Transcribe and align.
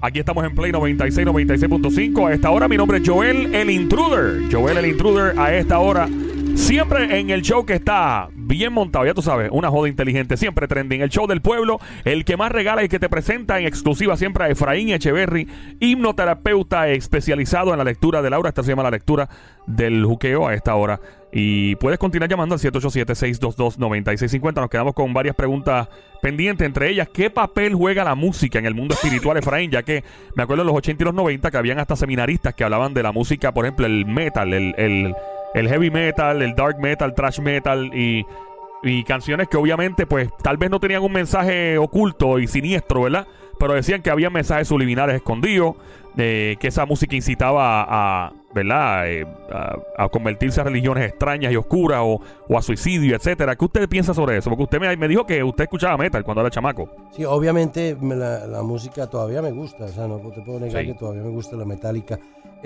Aquí 0.00 0.20
estamos 0.20 0.44
en 0.44 0.54
Play 0.54 0.70
96, 0.70 1.26
96.5. 1.26 2.28
A 2.28 2.32
esta 2.32 2.50
hora 2.50 2.68
mi 2.68 2.76
nombre 2.76 2.98
es 2.98 3.08
Joel 3.08 3.54
el 3.54 3.70
Intruder. 3.70 4.42
Joel 4.52 4.76
el 4.76 4.86
Intruder 4.86 5.38
a 5.38 5.54
esta 5.54 5.78
hora. 5.78 6.08
Siempre 6.56 7.20
en 7.20 7.30
el 7.30 7.42
show 7.42 7.64
que 7.66 7.74
está 7.74 8.28
bien 8.32 8.72
montado, 8.72 9.04
ya 9.04 9.12
tú 9.12 9.20
sabes, 9.20 9.50
una 9.52 9.68
joda 9.70 9.88
inteligente, 9.88 10.38
siempre 10.38 10.66
trending. 10.66 11.02
El 11.02 11.10
show 11.10 11.26
del 11.26 11.42
pueblo, 11.42 11.78
el 12.04 12.24
que 12.24 12.38
más 12.38 12.50
regala 12.50 12.82
y 12.82 12.88
que 12.88 12.98
te 12.98 13.10
presenta 13.10 13.60
en 13.60 13.66
exclusiva 13.66 14.16
siempre 14.16 14.44
a 14.44 14.48
Efraín 14.48 14.88
Echeverry, 14.88 15.46
hipnoterapeuta 15.80 16.88
especializado 16.88 17.72
en 17.72 17.78
la 17.78 17.84
lectura 17.84 18.22
de 18.22 18.30
Laura. 18.30 18.48
Esta 18.48 18.62
se 18.62 18.70
llama 18.70 18.82
la 18.82 18.90
lectura 18.90 19.28
del 19.66 20.04
juqueo 20.04 20.48
a 20.48 20.54
esta 20.54 20.74
hora. 20.74 20.98
Y 21.30 21.76
puedes 21.76 21.98
continuar 21.98 22.30
llamando 22.30 22.54
al 22.54 22.60
787-622-9650. 22.60 24.54
Nos 24.54 24.70
quedamos 24.70 24.94
con 24.94 25.12
varias 25.12 25.36
preguntas 25.36 25.88
pendientes, 26.22 26.66
entre 26.66 26.88
ellas, 26.90 27.08
¿qué 27.12 27.28
papel 27.30 27.74
juega 27.74 28.02
la 28.02 28.14
música 28.14 28.58
en 28.58 28.66
el 28.66 28.74
mundo 28.74 28.94
espiritual, 28.94 29.36
Efraín? 29.36 29.70
Ya 29.70 29.82
que 29.82 30.02
me 30.34 30.42
acuerdo 30.42 30.62
en 30.62 30.68
los 30.68 30.76
80 30.76 31.02
y 31.02 31.04
los 31.04 31.14
90 31.14 31.50
que 31.50 31.56
habían 31.56 31.78
hasta 31.78 31.94
seminaristas 31.94 32.54
que 32.54 32.64
hablaban 32.64 32.94
de 32.94 33.02
la 33.02 33.12
música, 33.12 33.52
por 33.52 33.66
ejemplo, 33.66 33.86
el 33.86 34.06
metal, 34.06 34.52
el, 34.54 35.14
el 35.54 35.68
heavy 35.68 35.90
metal, 35.90 36.42
el 36.42 36.54
dark 36.54 36.78
metal, 36.80 37.14
trash 37.14 37.40
metal 37.40 37.90
y, 37.94 38.24
y 38.82 39.04
canciones 39.04 39.48
que 39.48 39.56
obviamente 39.56 40.06
pues 40.06 40.28
tal 40.42 40.56
vez 40.56 40.70
no 40.70 40.78
tenían 40.80 41.02
un 41.02 41.12
mensaje 41.12 41.78
oculto 41.78 42.38
y 42.38 42.46
siniestro, 42.46 43.02
¿verdad? 43.02 43.26
Pero 43.58 43.72
decían 43.72 44.02
que 44.02 44.10
había 44.10 44.28
mensajes 44.28 44.68
subliminales 44.68 45.16
escondidos, 45.16 45.76
eh, 46.18 46.56
que 46.60 46.68
esa 46.68 46.84
música 46.84 47.16
incitaba 47.16 47.86
a, 47.88 48.32
¿verdad? 48.54 49.08
Eh, 49.10 49.26
a, 49.50 49.76
a 50.04 50.08
convertirse 50.10 50.60
a 50.60 50.64
religiones 50.64 51.08
extrañas 51.08 51.50
y 51.52 51.56
oscuras 51.56 52.00
o, 52.02 52.20
o 52.48 52.58
a 52.58 52.60
suicidio, 52.60 53.16
etcétera. 53.16 53.56
¿Qué 53.56 53.64
usted 53.64 53.88
piensa 53.88 54.12
sobre 54.12 54.36
eso? 54.36 54.50
Porque 54.50 54.64
usted 54.64 54.78
me, 54.80 54.94
me 54.98 55.08
dijo 55.08 55.24
que 55.24 55.42
usted 55.42 55.64
escuchaba 55.64 55.96
metal 55.96 56.22
cuando 56.22 56.42
era 56.42 56.50
chamaco. 56.50 56.86
Sí, 57.12 57.24
obviamente 57.24 57.96
me 57.98 58.14
la, 58.14 58.46
la 58.46 58.60
música 58.62 59.06
todavía 59.08 59.40
me 59.40 59.52
gusta, 59.52 59.84
o 59.86 59.88
sea, 59.88 60.06
no 60.06 60.18
te 60.18 60.42
puedo 60.42 60.60
negar 60.60 60.82
Sí. 60.82 60.88
que 60.88 60.94
todavía 60.98 61.22
me 61.22 61.30
gusta 61.30 61.56
la 61.56 61.64
metálica. 61.64 62.18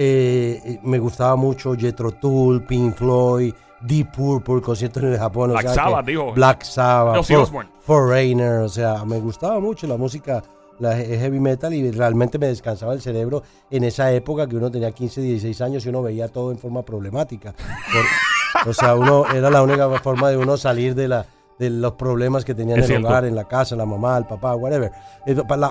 Eh, 0.02 0.78
me 0.82 0.98
gustaba 0.98 1.36
mucho 1.36 1.74
Jethro 1.76 2.10
Tull, 2.12 2.62
Pink 2.64 2.94
Floyd, 2.94 3.52
Deep 3.82 4.12
Purple, 4.12 4.62
conciertos 4.62 5.02
en 5.02 5.12
el 5.12 5.18
Japón. 5.18 5.50
o 5.50 5.52
Black 5.52 5.64
sea, 5.66 5.74
Sabbath, 5.74 6.06
dijo. 6.06 6.32
Black 6.32 6.62
Sabbath, 6.62 7.22
For-. 7.26 7.66
Foreigner, 7.80 8.60
o 8.62 8.68
sea, 8.70 9.04
me 9.04 9.18
gustaba 9.20 9.60
mucho 9.60 9.86
la 9.86 9.98
música, 9.98 10.42
la 10.78 10.98
he- 10.98 11.18
heavy 11.18 11.38
metal 11.38 11.74
y 11.74 11.90
realmente 11.90 12.38
me 12.38 12.46
descansaba 12.46 12.94
el 12.94 13.02
cerebro 13.02 13.42
en 13.70 13.84
esa 13.84 14.10
época 14.10 14.46
que 14.46 14.56
uno 14.56 14.70
tenía 14.70 14.90
15, 14.90 15.20
16 15.20 15.60
años 15.60 15.84
y 15.84 15.90
uno 15.90 16.02
veía 16.02 16.28
todo 16.28 16.50
en 16.50 16.58
forma 16.58 16.82
problemática. 16.82 17.52
Por- 17.52 18.70
o 18.70 18.72
sea, 18.72 18.94
uno 18.94 19.26
era 19.30 19.50
la 19.50 19.62
única 19.62 19.86
forma 20.00 20.30
de 20.30 20.38
uno 20.38 20.56
salir 20.56 20.94
de 20.94 21.08
la 21.08 21.26
de 21.60 21.68
los 21.68 21.92
problemas 21.92 22.42
que 22.42 22.54
tenían 22.54 22.82
en 22.82 22.90
el 22.90 23.04
hogar, 23.04 23.26
en 23.26 23.34
la 23.34 23.44
casa, 23.44 23.76
la 23.76 23.84
mamá, 23.84 24.16
el 24.16 24.24
papá, 24.24 24.54
whatever. 24.56 24.90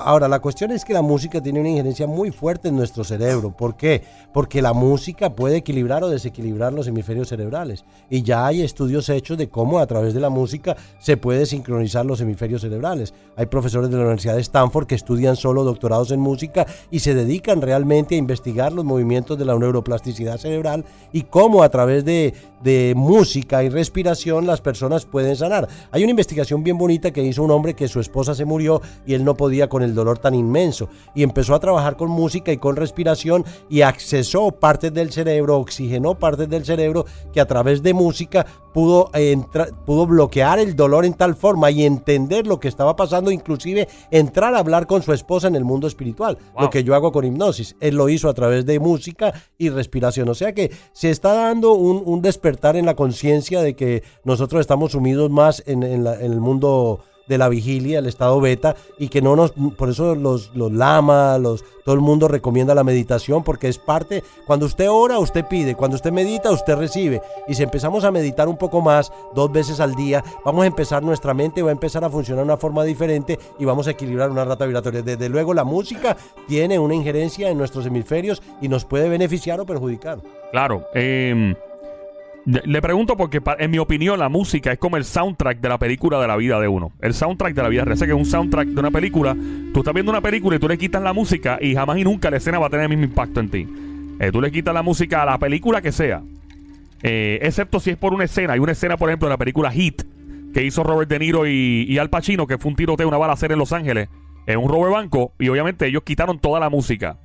Ahora, 0.05 0.27
la 0.27 0.39
cuestión 0.39 0.69
es 0.69 0.85
que 0.85 0.93
la 0.93 1.01
música 1.01 1.41
tiene 1.41 1.59
una 1.59 1.69
injerencia 1.69 2.05
muy 2.05 2.29
fuerte 2.29 2.67
en 2.67 2.75
nuestro 2.75 3.03
cerebro. 3.03 3.49
¿Por 3.49 3.75
qué? 3.75 4.03
Porque 4.31 4.61
la 4.61 4.73
música 4.73 5.31
puede 5.31 5.57
equilibrar 5.57 6.03
o 6.03 6.09
desequilibrar 6.09 6.73
los 6.73 6.85
hemisferios 6.87 7.29
cerebrales. 7.29 7.85
Y 8.07 8.21
ya 8.21 8.45
hay 8.45 8.61
estudios 8.61 9.09
hechos 9.09 9.39
de 9.39 9.49
cómo 9.49 9.79
a 9.79 9.87
través 9.87 10.13
de 10.13 10.19
la 10.19 10.29
música 10.29 10.77
se 10.99 11.17
puede 11.17 11.47
sincronizar 11.47 12.05
los 12.05 12.21
hemisferios 12.21 12.61
cerebrales. 12.61 13.15
Hay 13.35 13.47
profesores 13.47 13.89
de 13.89 13.95
la 13.97 14.03
Universidad 14.03 14.35
de 14.35 14.41
Stanford 14.41 14.85
que 14.85 14.93
estudian 14.93 15.37
solo 15.37 15.63
doctorados 15.63 16.11
en 16.11 16.19
música 16.19 16.67
y 16.91 16.99
se 16.99 17.15
dedican 17.15 17.63
realmente 17.63 18.13
a 18.13 18.19
investigar 18.19 18.73
los 18.73 18.85
movimientos 18.85 19.39
de 19.39 19.45
la 19.45 19.57
neuroplasticidad 19.57 20.37
cerebral 20.37 20.85
y 21.11 21.23
cómo 21.23 21.63
a 21.63 21.69
través 21.69 22.05
de, 22.05 22.35
de 22.61 22.93
música 22.95 23.63
y 23.63 23.69
respiración 23.69 24.45
las 24.45 24.61
personas 24.61 25.05
pueden 25.05 25.35
sanar. 25.35 25.67
Hay 25.91 26.03
una 26.03 26.11
investigación 26.11 26.63
bien 26.63 26.77
bonita 26.77 27.11
que 27.11 27.23
hizo 27.23 27.43
un 27.43 27.51
hombre 27.51 27.73
que 27.75 27.87
su 27.87 27.99
esposa 27.99 28.35
se 28.35 28.45
murió 28.45 28.81
y 29.05 29.13
él 29.13 29.23
no 29.23 29.35
podía 29.35 29.69
con 29.69 29.83
el 29.83 29.95
dolor 29.95 30.19
tan 30.19 30.35
inmenso 30.35 30.89
y 31.15 31.23
empezó 31.23 31.55
a 31.55 31.59
trabajar 31.59 31.97
con 31.97 32.09
música 32.09 32.51
y 32.51 32.57
con 32.57 32.75
respiración 32.75 33.45
y 33.69 33.81
accesó 33.81 34.51
partes 34.51 34.93
del 34.93 35.11
cerebro, 35.11 35.57
oxigenó 35.57 36.15
partes 36.15 36.49
del 36.49 36.65
cerebro 36.65 37.05
que 37.33 37.41
a 37.41 37.45
través 37.45 37.81
de 37.83 37.93
música 37.93 38.45
pudo, 38.73 39.11
pudo 39.85 40.05
bloquear 40.07 40.59
el 40.59 40.75
dolor 40.75 41.05
en 41.05 41.13
tal 41.13 41.35
forma 41.35 41.71
y 41.71 41.83
entender 41.85 42.47
lo 42.47 42.59
que 42.59 42.67
estaba 42.67 42.95
pasando, 42.95 43.31
inclusive 43.31 43.87
entrar 44.11 44.55
a 44.55 44.59
hablar 44.59 44.87
con 44.87 45.01
su 45.01 45.13
esposa 45.13 45.47
en 45.47 45.55
el 45.55 45.65
mundo 45.65 45.87
espiritual, 45.87 46.37
Wow. 46.53 46.63
lo 46.63 46.69
que 46.69 46.83
yo 46.83 46.95
hago 46.95 47.11
con 47.11 47.25
hipnosis. 47.25 47.75
Él 47.79 47.95
lo 47.95 48.09
hizo 48.09 48.29
a 48.29 48.33
través 48.33 48.65
de 48.65 48.79
música 48.79 49.33
y 49.57 49.69
respiración. 49.69 50.29
O 50.29 50.35
sea 50.35 50.53
que 50.53 50.71
se 50.93 51.09
está 51.09 51.33
dando 51.33 51.73
un, 51.73 52.01
un 52.05 52.21
despertar 52.21 52.75
en 52.75 52.85
la 52.85 52.95
conciencia 52.95 53.61
de 53.61 53.75
que 53.75 54.03
nosotros 54.23 54.61
estamos 54.61 54.91
sumidos 54.93 55.29
más 55.29 55.63
en, 55.69 55.83
el 55.83 56.39
mundo 56.39 57.01
de 57.29 57.37
la 57.37 57.47
vigilia, 57.47 57.99
el 57.99 58.07
estado 58.07 58.41
beta, 58.41 58.75
y 58.97 59.07
que 59.07 59.21
no 59.21 59.35
nos, 59.35 59.51
por 59.51 59.89
eso 59.89 60.15
los, 60.15 60.53
los 60.55 60.71
lamas, 60.71 61.39
los, 61.39 61.63
todo 61.85 61.93
el 61.93 62.01
mundo 62.01 62.27
recomienda 62.27 62.73
la 62.73 62.83
meditación, 62.83 63.43
porque 63.43 63.69
es 63.69 63.77
parte, 63.77 64.23
cuando 64.47 64.65
usted 64.65 64.89
ora, 64.89 65.19
usted 65.19 65.45
pide, 65.45 65.75
cuando 65.75 65.95
usted 65.95 66.11
medita, 66.11 66.49
usted 66.49 66.75
recibe, 66.75 67.21
y 67.47 67.53
si 67.53 67.61
empezamos 67.61 68.03
a 68.03 68.11
meditar 68.11 68.47
un 68.47 68.57
poco 68.57 68.81
más, 68.81 69.13
dos 69.35 69.51
veces 69.51 69.79
al 69.79 69.93
día, 69.93 70.23
vamos 70.43 70.63
a 70.63 70.67
empezar, 70.67 71.03
nuestra 71.03 71.35
mente 71.35 71.61
va 71.61 71.69
a 71.69 71.73
empezar 71.73 72.03
a 72.03 72.09
funcionar 72.09 72.43
de 72.43 72.51
una 72.51 72.57
forma 72.57 72.83
diferente 72.83 73.37
y 73.59 73.65
vamos 73.65 73.87
a 73.87 73.91
equilibrar 73.91 74.31
una 74.31 74.43
rata 74.43 74.65
vibratoria. 74.65 75.03
Desde 75.03 75.29
luego 75.29 75.53
la 75.53 75.63
música 75.63 76.17
tiene 76.47 76.79
una 76.79 76.95
injerencia 76.95 77.51
en 77.51 77.59
nuestros 77.59 77.85
hemisferios 77.85 78.41
y 78.59 78.67
nos 78.67 78.85
puede 78.85 79.07
beneficiar 79.07 79.59
o 79.59 79.67
perjudicar. 79.67 80.19
Claro. 80.51 80.87
eh, 80.95 81.53
le 82.45 82.81
pregunto 82.81 83.17
porque, 83.17 83.41
en 83.59 83.71
mi 83.71 83.77
opinión, 83.77 84.17
la 84.19 84.29
música 84.29 84.71
es 84.71 84.79
como 84.79 84.97
el 84.97 85.03
soundtrack 85.03 85.59
de 85.59 85.69
la 85.69 85.77
película 85.77 86.19
de 86.19 86.27
la 86.27 86.35
vida 86.35 86.59
de 86.59 86.67
uno. 86.67 86.91
El 87.01 87.13
soundtrack 87.13 87.53
de 87.53 87.63
la 87.63 87.69
vida 87.69 87.85
real. 87.85 87.97
Sé 87.97 88.05
que 88.05 88.11
es 88.11 88.17
un 88.17 88.25
soundtrack 88.25 88.69
de 88.69 88.79
una 88.79 88.91
película. 88.91 89.35
Tú 89.73 89.79
estás 89.79 89.93
viendo 89.93 90.11
una 90.11 90.21
película 90.21 90.55
y 90.55 90.59
tú 90.59 90.67
le 90.67 90.77
quitas 90.77 91.01
la 91.01 91.13
música 91.13 91.59
y 91.61 91.75
jamás 91.75 91.97
y 91.97 92.03
nunca 92.03 92.31
la 92.31 92.37
escena 92.37 92.59
va 92.59 92.67
a 92.67 92.69
tener 92.69 92.83
el 92.83 92.89
mismo 92.89 93.05
impacto 93.05 93.39
en 93.39 93.49
ti. 93.49 93.67
Eh, 94.19 94.31
tú 94.31 94.41
le 94.41 94.51
quitas 94.51 94.73
la 94.73 94.81
música 94.81 95.21
a 95.21 95.25
la 95.25 95.37
película 95.37 95.81
que 95.81 95.91
sea. 95.91 96.21
Eh, 97.03 97.39
excepto 97.41 97.79
si 97.79 97.91
es 97.91 97.97
por 97.97 98.13
una 98.13 98.23
escena. 98.23 98.53
Hay 98.53 98.59
una 98.59 98.71
escena, 98.71 98.97
por 98.97 99.09
ejemplo, 99.09 99.27
de 99.27 99.33
la 99.33 99.37
película 99.37 99.71
Hit 99.71 100.03
que 100.53 100.63
hizo 100.63 100.83
Robert 100.83 101.09
De 101.09 101.19
Niro 101.19 101.45
y, 101.45 101.85
y 101.87 101.97
Al 101.99 102.09
Pacino, 102.09 102.47
que 102.47 102.57
fue 102.57 102.69
un 102.69 102.75
tiroteo, 102.75 103.07
una 103.07 103.17
balacera 103.17 103.53
en 103.53 103.59
Los 103.59 103.71
Ángeles, 103.71 104.09
en 104.47 104.57
un 104.57 104.69
robo 104.69 104.85
de 104.85 104.91
banco. 104.91 105.33
Y 105.39 105.49
obviamente 105.49 105.85
ellos 105.87 106.03
quitaron 106.03 106.39
toda 106.39 106.59
la 106.59 106.69
música. 106.69 107.17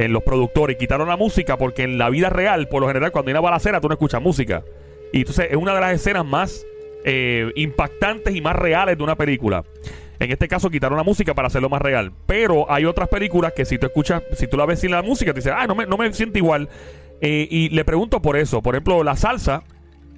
En 0.00 0.14
los 0.14 0.22
productores 0.22 0.78
quitaron 0.78 1.08
la 1.08 1.18
música 1.18 1.58
porque 1.58 1.82
en 1.82 1.98
la 1.98 2.08
vida 2.08 2.30
real, 2.30 2.68
por 2.68 2.80
lo 2.80 2.88
general, 2.88 3.12
cuando 3.12 3.28
hay 3.28 3.32
una 3.32 3.42
balacera, 3.42 3.82
tú 3.82 3.88
no 3.88 3.92
escuchas 3.92 4.22
música. 4.22 4.64
Y 5.12 5.18
entonces 5.18 5.48
es 5.50 5.56
una 5.56 5.74
de 5.74 5.80
las 5.80 5.92
escenas 5.92 6.24
más 6.24 6.64
eh, 7.04 7.52
impactantes 7.54 8.34
y 8.34 8.40
más 8.40 8.56
reales 8.56 8.96
de 8.96 9.04
una 9.04 9.14
película. 9.14 9.62
En 10.18 10.30
este 10.30 10.48
caso 10.48 10.70
quitaron 10.70 10.96
la 10.96 11.04
música 11.04 11.34
para 11.34 11.48
hacerlo 11.48 11.68
más 11.68 11.82
real. 11.82 12.12
Pero 12.24 12.70
hay 12.72 12.86
otras 12.86 13.08
películas 13.08 13.52
que 13.52 13.66
si 13.66 13.76
tú 13.76 13.86
escuchas, 13.86 14.22
si 14.32 14.46
tú 14.46 14.56
la 14.56 14.64
ves 14.64 14.80
sin 14.80 14.90
la 14.90 15.02
música, 15.02 15.34
te 15.34 15.40
dices, 15.40 15.52
ah, 15.54 15.66
no 15.66 15.74
me, 15.74 15.84
no 15.84 15.98
me 15.98 16.10
siento 16.14 16.38
igual. 16.38 16.70
Eh, 17.20 17.46
y 17.50 17.68
le 17.68 17.84
pregunto 17.84 18.22
por 18.22 18.38
eso. 18.38 18.62
Por 18.62 18.76
ejemplo, 18.76 19.04
la 19.04 19.16
salsa, 19.16 19.64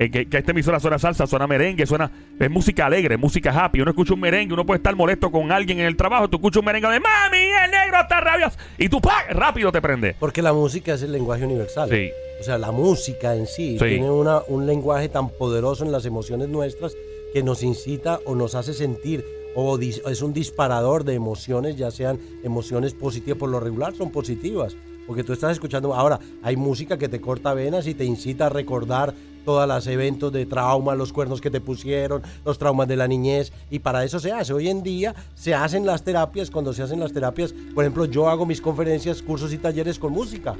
eh, 0.04 0.10
que, 0.10 0.26
que 0.26 0.38
esta 0.38 0.50
emisora 0.52 0.78
suena 0.80 0.98
salsa, 0.98 1.26
suena 1.26 1.46
merengue, 1.46 1.86
suena. 1.86 2.10
Es 2.38 2.50
música 2.50 2.86
alegre, 2.86 3.16
música 3.16 3.50
happy. 3.52 3.80
Uno 3.80 3.90
escucha 3.90 4.14
un 4.14 4.20
merengue, 4.20 4.54
uno 4.54 4.64
puede 4.66 4.78
estar 4.78 4.94
molesto 4.96 5.30
con 5.30 5.52
alguien 5.52 5.80
en 5.80 5.86
el 5.86 5.96
trabajo. 5.96 6.28
Tú 6.28 6.36
escuchas 6.38 6.60
un 6.60 6.66
merengue 6.66 6.88
de 6.88 7.00
mami, 7.00 7.38
el 7.64 7.70
negro 7.70 8.00
está 8.00 8.20
rabioso. 8.20 8.56
Y 8.78 8.88
tú, 8.88 9.00
¡pac! 9.00 9.30
rápido 9.30 9.70
te 9.72 9.80
prende. 9.80 10.14
Porque 10.18 10.42
la 10.42 10.52
música 10.52 10.94
es 10.94 11.02
el 11.02 11.12
lenguaje 11.12 11.44
universal. 11.44 11.88
Sí. 11.90 12.10
O 12.40 12.44
sea, 12.44 12.58
la 12.58 12.72
música 12.72 13.34
en 13.36 13.46
sí, 13.46 13.78
Sí. 13.78 13.84
tiene 13.86 14.10
una, 14.10 14.40
un 14.48 14.66
lenguaje 14.66 15.08
tan 15.08 15.28
poderoso 15.28 15.84
en 15.84 15.92
las 15.92 16.04
emociones 16.06 16.48
nuestras 16.48 16.94
que 17.32 17.42
nos 17.42 17.62
incita 17.62 18.18
o 18.26 18.34
nos 18.34 18.54
hace 18.54 18.74
sentir 18.74 19.24
o 19.54 19.78
es 19.78 20.22
un 20.22 20.32
disparador 20.32 21.04
de 21.04 21.14
emociones, 21.14 21.76
ya 21.76 21.90
sean 21.90 22.18
emociones 22.42 22.94
positivas, 22.94 23.38
por 23.38 23.50
lo 23.50 23.60
regular 23.60 23.94
son 23.94 24.10
positivas. 24.10 24.76
Porque 25.06 25.24
tú 25.24 25.32
estás 25.32 25.52
escuchando, 25.52 25.94
ahora 25.94 26.18
hay 26.42 26.56
música 26.56 26.96
que 26.96 27.08
te 27.08 27.20
corta 27.20 27.52
venas 27.54 27.86
y 27.86 27.94
te 27.94 28.04
incita 28.04 28.46
a 28.46 28.48
recordar 28.48 29.14
todos 29.44 29.66
los 29.68 29.86
eventos 29.86 30.32
de 30.32 30.46
trauma, 30.46 30.94
los 30.94 31.12
cuernos 31.12 31.40
que 31.40 31.50
te 31.50 31.60
pusieron, 31.60 32.22
los 32.44 32.58
traumas 32.58 32.88
de 32.88 32.96
la 32.96 33.08
niñez, 33.08 33.52
y 33.70 33.78
para 33.80 34.04
eso 34.04 34.18
se 34.20 34.32
hace. 34.32 34.52
Hoy 34.52 34.68
en 34.68 34.82
día 34.82 35.14
se 35.34 35.54
hacen 35.54 35.84
las 35.86 36.02
terapias, 36.02 36.50
cuando 36.50 36.72
se 36.72 36.82
hacen 36.82 37.00
las 37.00 37.12
terapias, 37.12 37.54
por 37.74 37.84
ejemplo, 37.84 38.04
yo 38.04 38.28
hago 38.28 38.46
mis 38.46 38.60
conferencias, 38.60 39.22
cursos 39.22 39.52
y 39.52 39.58
talleres 39.58 39.98
con 39.98 40.12
música. 40.12 40.54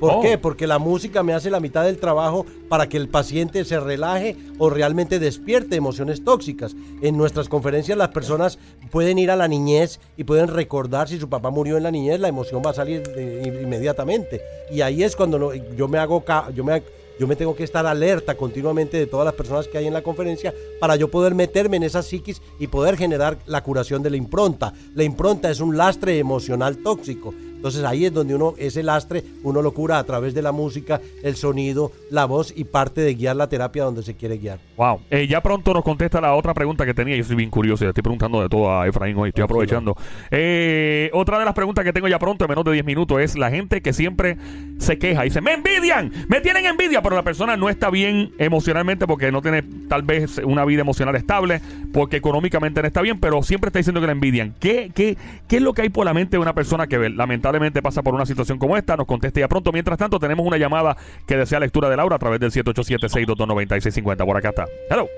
¿Por 0.00 0.10
Oh. 0.10 0.20
qué? 0.20 0.36
Porque 0.38 0.66
la 0.66 0.80
música 0.80 1.22
me 1.22 1.32
hace 1.34 1.50
la 1.50 1.60
mitad 1.60 1.84
del 1.84 1.98
trabajo 1.98 2.44
para 2.68 2.88
que 2.88 2.96
el 2.96 3.08
paciente 3.08 3.64
se 3.64 3.78
relaje 3.78 4.36
o 4.58 4.68
realmente 4.68 5.20
despierte 5.20 5.76
emociones 5.76 6.24
tóxicas. 6.24 6.74
En 7.00 7.16
nuestras 7.16 7.48
conferencias 7.48 7.96
las 7.96 8.08
personas 8.08 8.58
pueden 8.90 9.18
ir 9.18 9.30
a 9.30 9.36
la 9.36 9.46
niñez 9.46 10.00
y 10.16 10.24
pueden 10.24 10.48
recordar 10.48 11.08
si 11.08 11.18
su 11.20 11.28
papá 11.28 11.50
murió 11.50 11.76
en 11.76 11.84
la 11.84 11.92
niñez, 11.92 12.18
la 12.18 12.26
emoción 12.28 12.60
va 12.66 12.70
a 12.70 12.74
salir 12.74 13.02
de- 13.06 13.62
inmediatamente. 13.62 14.42
Y 14.70 14.80
ahí 14.80 15.04
es 15.04 15.14
cuando 15.14 15.54
yo 15.54 15.86
me 15.88 15.98
hago 15.98 16.24
yo 16.54 16.64
me 16.64 16.72
yo 17.18 17.26
me 17.26 17.36
tengo 17.36 17.54
que 17.54 17.64
estar 17.64 17.86
alerta 17.86 18.36
continuamente 18.36 18.96
de 18.96 19.06
todas 19.06 19.24
las 19.24 19.34
personas 19.34 19.68
que 19.68 19.78
hay 19.78 19.86
en 19.86 19.94
la 19.94 20.02
conferencia 20.02 20.54
para 20.80 20.96
yo 20.96 21.10
poder 21.10 21.34
meterme 21.34 21.76
en 21.76 21.84
esa 21.84 22.02
psiquis 22.02 22.42
y 22.58 22.66
poder 22.66 22.96
generar 22.96 23.38
la 23.46 23.62
curación 23.62 24.02
de 24.02 24.10
la 24.10 24.16
impronta. 24.16 24.72
La 24.94 25.04
impronta 25.04 25.50
es 25.50 25.60
un 25.60 25.76
lastre 25.76 26.18
emocional 26.18 26.78
tóxico. 26.78 27.32
Entonces 27.64 27.82
ahí 27.84 28.04
es 28.04 28.12
donde 28.12 28.34
uno, 28.34 28.52
ese 28.58 28.82
lastre, 28.82 29.24
uno 29.42 29.62
lo 29.62 29.72
cura 29.72 29.98
a 29.98 30.04
través 30.04 30.34
de 30.34 30.42
la 30.42 30.52
música, 30.52 31.00
el 31.22 31.34
sonido, 31.34 31.92
la 32.10 32.26
voz 32.26 32.52
y 32.54 32.64
parte 32.64 33.00
de 33.00 33.14
guiar 33.14 33.36
la 33.36 33.48
terapia 33.48 33.84
donde 33.84 34.02
se 34.02 34.14
quiere 34.14 34.36
guiar. 34.36 34.58
Wow. 34.76 35.00
Eh, 35.08 35.26
ya 35.26 35.40
pronto 35.40 35.72
nos 35.72 35.82
contesta 35.82 36.20
la 36.20 36.34
otra 36.34 36.52
pregunta 36.52 36.84
que 36.84 36.92
tenía. 36.92 37.16
Yo 37.16 37.24
soy 37.24 37.36
bien 37.36 37.48
curioso. 37.48 37.84
Le 37.84 37.88
estoy 37.88 38.02
preguntando 38.02 38.42
de 38.42 38.50
todo 38.50 38.70
a 38.70 38.86
Efraín 38.86 39.16
hoy. 39.16 39.30
Estoy 39.30 39.44
aprovechando. 39.44 39.96
Eh, 40.30 41.08
otra 41.14 41.38
de 41.38 41.46
las 41.46 41.54
preguntas 41.54 41.86
que 41.86 41.94
tengo 41.94 42.06
ya 42.06 42.18
pronto, 42.18 42.44
en 42.44 42.50
menos 42.50 42.66
de 42.66 42.72
10 42.72 42.84
minutos, 42.84 43.18
es 43.22 43.34
la 43.34 43.50
gente 43.50 43.80
que 43.80 43.94
siempre 43.94 44.36
se 44.76 44.98
queja. 44.98 45.22
Dice, 45.22 45.40
me 45.40 45.54
envidian, 45.54 46.12
me 46.28 46.42
tienen 46.42 46.66
envidia, 46.66 47.00
pero 47.00 47.16
la 47.16 47.22
persona 47.22 47.56
no 47.56 47.70
está 47.70 47.88
bien 47.88 48.32
emocionalmente 48.36 49.06
porque 49.06 49.32
no 49.32 49.40
tiene 49.40 49.62
tal 49.88 50.02
vez 50.02 50.36
una 50.44 50.66
vida 50.66 50.82
emocional 50.82 51.16
estable, 51.16 51.62
porque 51.94 52.18
económicamente 52.18 52.82
no 52.82 52.86
está 52.86 53.00
bien, 53.00 53.18
pero 53.20 53.42
siempre 53.42 53.68
está 53.68 53.78
diciendo 53.78 54.02
que 54.02 54.06
la 54.06 54.12
envidian. 54.12 54.54
¿Qué, 54.60 54.90
qué, 54.94 55.16
qué 55.48 55.56
es 55.56 55.62
lo 55.62 55.72
que 55.72 55.80
hay 55.80 55.88
por 55.88 56.04
la 56.04 56.12
mente 56.12 56.32
de 56.32 56.42
una 56.42 56.52
persona 56.52 56.86
que 56.88 57.08
lamentablemente 57.08 57.53
pasa 57.82 58.02
por 58.02 58.14
una 58.14 58.26
situación 58.26 58.58
como 58.58 58.76
esta? 58.76 58.96
Nos 58.96 59.06
conteste 59.06 59.40
ya 59.40 59.48
pronto. 59.48 59.72
Mientras 59.72 59.98
tanto, 59.98 60.18
tenemos 60.18 60.46
una 60.46 60.56
llamada 60.56 60.96
que 61.26 61.36
desea 61.36 61.60
lectura 61.60 61.88
de 61.88 61.96
Laura 61.96 62.16
a 62.16 62.18
través 62.18 62.40
del 62.40 62.50
787-622-9650. 62.50 64.24
Por 64.24 64.36
acá 64.36 64.50
está. 64.50 64.66
Hello. 64.90 65.08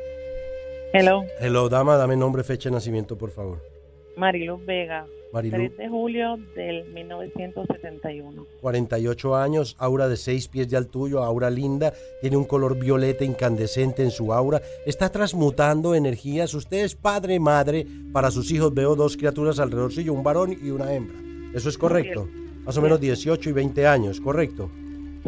Hello. 0.92 1.24
Hello, 1.40 1.68
dama, 1.68 1.96
dame 1.96 2.16
nombre, 2.16 2.42
fecha 2.44 2.68
de 2.68 2.74
nacimiento, 2.74 3.18
por 3.18 3.30
favor. 3.30 3.62
Mariluz 4.16 4.64
Vega. 4.64 5.06
Marilu. 5.32 5.56
3 5.56 5.76
de 5.76 5.88
julio 5.88 6.38
del 6.54 6.84
1971. 6.92 8.46
48 8.60 9.36
años, 9.36 9.76
aura 9.78 10.08
de 10.08 10.16
6 10.16 10.48
pies 10.48 10.70
de 10.70 10.76
altura, 10.76 11.24
aura 11.24 11.50
linda, 11.50 11.92
tiene 12.20 12.36
un 12.36 12.44
color 12.44 12.78
violeta 12.78 13.24
incandescente 13.24 14.02
en 14.02 14.10
su 14.10 14.32
aura, 14.32 14.62
está 14.86 15.10
transmutando 15.10 15.94
energías. 15.94 16.54
Usted 16.54 16.84
es 16.84 16.94
padre, 16.94 17.38
madre, 17.40 17.86
para 18.12 18.30
sus 18.30 18.50
hijos 18.50 18.72
veo 18.72 18.94
dos 18.94 19.16
criaturas 19.16 19.58
alrededor 19.58 19.92
suyo, 19.92 20.12
un 20.12 20.22
varón 20.22 20.52
y 20.52 20.70
una 20.70 20.94
hembra. 20.94 21.25
¿Eso 21.56 21.70
es 21.70 21.78
correcto? 21.78 22.28
Más 22.66 22.76
o 22.76 22.82
menos 22.82 23.00
18 23.00 23.48
y 23.48 23.52
20 23.54 23.86
años, 23.86 24.20
¿correcto? 24.20 24.68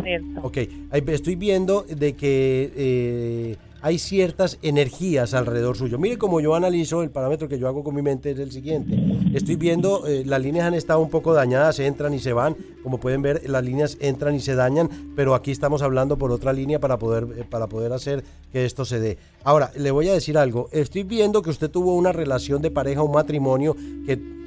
Cierto. 0.02 0.40
Ok, 0.42 0.58
estoy 0.92 1.36
viendo 1.36 1.86
de 1.88 2.12
que 2.12 2.70
eh, 2.76 3.56
hay 3.80 3.98
ciertas 3.98 4.58
energías 4.60 5.32
alrededor 5.32 5.78
suyo. 5.78 5.98
Mire 5.98 6.18
cómo 6.18 6.40
yo 6.40 6.54
analizo, 6.54 7.02
el 7.02 7.10
parámetro 7.10 7.48
que 7.48 7.58
yo 7.58 7.66
hago 7.66 7.82
con 7.82 7.94
mi 7.94 8.02
mente 8.02 8.32
es 8.32 8.38
el 8.40 8.52
siguiente. 8.52 8.94
Estoy 9.32 9.56
viendo, 9.56 10.06
eh, 10.06 10.22
las 10.26 10.42
líneas 10.42 10.66
han 10.66 10.74
estado 10.74 11.00
un 11.00 11.08
poco 11.08 11.32
dañadas, 11.32 11.78
entran 11.78 12.12
y 12.12 12.18
se 12.18 12.34
van. 12.34 12.54
Como 12.82 13.00
pueden 13.00 13.22
ver, 13.22 13.48
las 13.48 13.64
líneas 13.64 13.96
entran 13.98 14.34
y 14.34 14.40
se 14.40 14.54
dañan, 14.54 14.90
pero 15.16 15.34
aquí 15.34 15.50
estamos 15.50 15.80
hablando 15.80 16.18
por 16.18 16.30
otra 16.30 16.52
línea 16.52 16.78
para 16.78 16.98
poder, 16.98 17.26
eh, 17.38 17.44
para 17.48 17.68
poder 17.68 17.94
hacer 17.94 18.22
que 18.52 18.66
esto 18.66 18.84
se 18.84 19.00
dé. 19.00 19.16
Ahora, 19.44 19.72
le 19.76 19.90
voy 19.92 20.08
a 20.08 20.12
decir 20.12 20.36
algo. 20.36 20.68
Estoy 20.72 21.04
viendo 21.04 21.40
que 21.40 21.48
usted 21.48 21.70
tuvo 21.70 21.94
una 21.96 22.12
relación 22.12 22.60
de 22.60 22.70
pareja, 22.70 23.02
un 23.02 23.12
matrimonio 23.12 23.74
que 24.04 24.37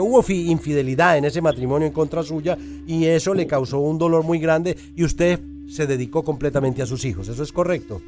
hubo 0.00 0.22
fi- 0.22 0.50
infidelidad 0.50 1.16
en 1.18 1.24
ese 1.26 1.40
matrimonio 1.40 1.86
en 1.86 1.92
contra 1.92 2.22
suya 2.22 2.56
y 2.86 3.04
eso 3.06 3.34
le 3.34 3.46
causó 3.46 3.78
un 3.78 3.98
dolor 3.98 4.24
muy 4.24 4.38
grande 4.38 4.76
y 4.96 5.04
usted 5.04 5.38
se 5.68 5.86
dedicó 5.86 6.22
completamente 6.24 6.82
a 6.82 6.86
sus 6.86 7.04
hijos. 7.04 7.28
¿Eso 7.28 7.42
es 7.42 7.52
correcto? 7.52 8.00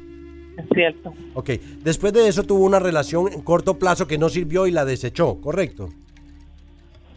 Es 0.57 0.65
cierto. 0.73 1.13
Ok. 1.33 1.51
Después 1.83 2.13
de 2.13 2.27
eso 2.27 2.43
tuvo 2.43 2.65
una 2.65 2.79
relación 2.79 3.31
en 3.31 3.41
corto 3.41 3.79
plazo 3.79 4.05
que 4.07 4.17
no 4.17 4.29
sirvió 4.29 4.67
y 4.67 4.71
la 4.71 4.85
desechó, 4.85 5.39
¿correcto? 5.41 5.89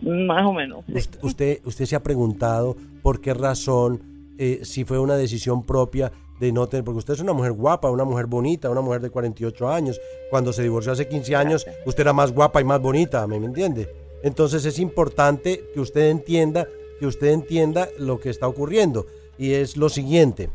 Más 0.02 0.44
o 0.46 0.52
menos. 0.52 0.84
sí. 0.86 0.92
Usted, 0.94 1.18
usted, 1.22 1.60
usted 1.64 1.84
se 1.86 1.96
ha 1.96 2.02
preguntado 2.02 2.76
por 3.02 3.20
qué 3.20 3.34
razón, 3.34 4.00
eh, 4.38 4.60
si 4.62 4.84
fue 4.84 4.98
una 4.98 5.16
decisión 5.16 5.64
propia 5.64 6.12
de 6.38 6.52
no 6.52 6.66
tener, 6.66 6.84
porque 6.84 6.98
usted 6.98 7.14
es 7.14 7.20
una 7.20 7.32
mujer 7.32 7.52
guapa, 7.52 7.90
una 7.90 8.04
mujer 8.04 8.26
bonita, 8.26 8.68
una 8.70 8.82
mujer 8.82 9.00
de 9.00 9.08
48 9.10 9.68
años. 9.68 9.98
Cuando 10.30 10.52
se 10.52 10.62
divorció 10.62 10.92
hace 10.92 11.08
15 11.08 11.34
años, 11.34 11.66
usted 11.86 12.02
era 12.02 12.12
más 12.12 12.32
guapa 12.32 12.60
y 12.60 12.64
más 12.64 12.80
bonita, 12.80 13.26
¿me, 13.26 13.40
me 13.40 13.46
entiende? 13.46 13.88
Entonces 14.26 14.64
es 14.64 14.80
importante 14.80 15.62
que 15.72 15.78
usted 15.78 16.10
entienda, 16.10 16.66
que 16.98 17.06
usted 17.06 17.28
entienda 17.28 17.88
lo 17.96 18.18
que 18.18 18.28
está 18.28 18.48
ocurriendo. 18.48 19.06
Y 19.38 19.52
es 19.52 19.76
lo 19.76 19.88
siguiente. 19.88 20.50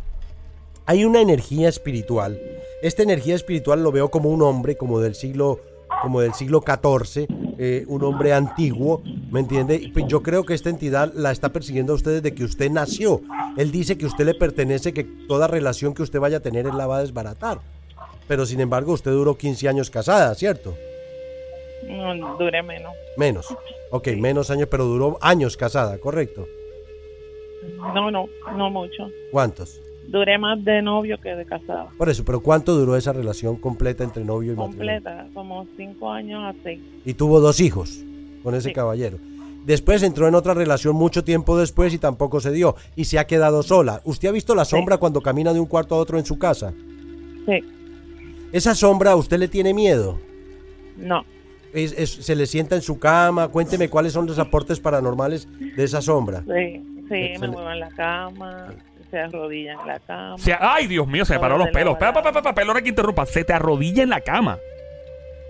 Hay 0.86 1.06
una 1.06 1.22
energía 1.22 1.70
espiritual. 1.70 2.38
Esta 2.82 3.02
energía 3.02 3.34
espiritual 3.34 3.82
lo 3.82 3.94
veo 3.94 4.12
como 4.12 4.30
un 4.30 4.42
hombre, 4.42 4.76
como 4.76 5.00
del 5.00 5.16
siglo, 5.16 5.62
como 6.02 6.20
del 6.20 6.34
siglo 6.34 6.62
XIV, 6.62 7.28
eh, 7.58 7.86
un 7.88 8.04
hombre 8.04 8.34
antiguo, 8.34 9.02
¿me 9.32 9.40
entiende? 9.40 9.90
Pues 9.94 10.06
Yo 10.06 10.22
creo 10.22 10.44
que 10.44 10.54
esta 10.54 10.70
entidad 10.70 11.14
la 11.14 11.32
está 11.32 11.54
persiguiendo 11.54 11.94
a 11.94 11.96
usted 11.96 12.22
desde 12.22 12.36
que 12.36 12.44
usted 12.44 12.70
nació. 12.70 13.22
Él 13.56 13.72
dice 13.72 13.98
que 13.98 14.06
usted 14.06 14.26
le 14.26 14.34
pertenece, 14.34 14.94
que 14.94 15.06
toda 15.06 15.48
relación 15.48 15.94
que 15.94 16.04
usted 16.04 16.20
vaya 16.20 16.38
a 16.38 16.42
tener 16.42 16.66
él 16.66 16.76
la 16.76 16.88
va 16.88 16.98
a 16.98 17.02
desbaratar. 17.02 17.62
Pero 18.28 18.46
sin 18.46 18.60
embargo, 18.60 18.92
usted 18.92 19.12
duró 19.12 19.38
15 19.38 19.70
años 19.70 19.90
casada, 19.90 20.36
¿cierto? 20.36 20.76
No, 21.88 22.38
duré 22.38 22.62
menos. 22.64 22.94
Menos. 23.18 23.48
Ok, 23.92 24.10
menos 24.18 24.50
años, 24.52 24.68
pero 24.70 24.86
duró 24.86 25.18
años 25.22 25.58
casada, 25.58 25.98
¿correcto? 25.98 26.48
No, 27.94 28.10
no, 28.12 28.28
no 28.58 28.70
mucho. 28.70 29.10
¿Cuántos? 29.32 29.80
Duré 30.08 30.38
más 30.38 30.64
de 30.66 30.82
novio 30.82 31.18
que 31.22 31.36
de 31.36 31.46
casada. 31.46 31.88
Por 31.98 32.10
eso, 32.10 32.24
pero 32.26 32.42
¿cuánto 32.42 32.74
duró 32.76 32.96
esa 32.98 33.14
relación 33.14 33.56
completa 33.58 34.04
entre 34.04 34.24
novio 34.26 34.54
y 34.54 34.56
matrimonio? 34.56 34.78
Completa, 34.96 35.28
como 35.34 35.66
cinco 35.78 36.10
años 36.12 36.42
a 36.44 36.56
seis. 36.64 36.82
y 37.06 37.14
tuvo 37.14 37.40
dos 37.40 37.60
hijos 37.60 38.00
con 38.44 38.56
ese 38.56 38.70
Sí. 38.70 38.74
caballero. 38.74 39.18
Después 39.66 40.02
entró 40.02 40.28
en 40.28 40.34
otra 40.34 40.56
relación 40.56 40.96
mucho 40.96 41.24
tiempo 41.24 41.56
después 41.56 41.94
y 41.94 42.00
tampoco 42.00 42.40
se 42.40 42.52
dio 42.52 42.76
y 42.96 43.06
se 43.06 43.20
ha 43.20 43.28
quedado 43.28 43.62
sola. 43.62 44.02
¿Usted 44.06 44.30
ha 44.30 44.32
visto 44.32 44.56
la 44.56 44.66
sombra 44.66 44.98
cuando 44.98 45.22
camina 45.22 45.54
de 45.54 45.60
un 45.60 45.68
cuarto 45.68 45.94
a 45.94 46.00
otro 46.00 46.18
en 46.18 46.26
su 46.26 46.40
casa? 46.40 46.74
Sí, 47.46 47.60
¿Esa 48.52 48.74
sombra 48.76 49.12
a 49.12 49.16
usted 49.16 49.38
le 49.38 49.48
tiene 49.48 49.74
miedo? 49.74 50.18
no. 50.98 51.24
Es- 51.74 51.94
es- 51.98 52.12
¿Se 52.26 52.36
le 52.36 52.46
sienta 52.46 52.76
en 52.76 52.82
su 52.82 53.00
cama? 53.00 53.48
Cuénteme 53.48 53.90
cuáles 53.90 54.14
son 54.14 54.26
los 54.28 54.38
aportes 54.40 54.80
paranormales 54.80 55.48
de 55.76 55.84
esa 55.84 56.02
sombra. 56.02 56.42
Sí, 56.42 56.82
sí, 57.10 57.34
me 57.40 57.48
muevo 57.48 57.72
en 57.72 57.80
la 57.80 57.90
cama, 57.90 58.74
se 59.10 59.20
arrodilla 59.20 59.74
en 59.74 59.88
la 59.88 60.00
cama. 60.00 60.38
Se- 60.38 60.56
ay, 60.60 60.88
Dios 60.88 61.08
mío, 61.08 61.26
se 61.26 61.34
me 61.34 61.40
paró 61.40 61.58
los 61.58 61.70
pelos. 61.70 61.94
Espera, 61.94 62.12
espera, 62.12 62.30
espera, 62.30 62.54
perdona 62.56 62.82
que 62.82 62.90
interrumpa. 62.90 63.26
Se 63.26 63.44
te 63.44 63.54
arrodilla 63.54 64.04
en 64.04 64.10
la 64.10 64.22
cama. 64.22 64.58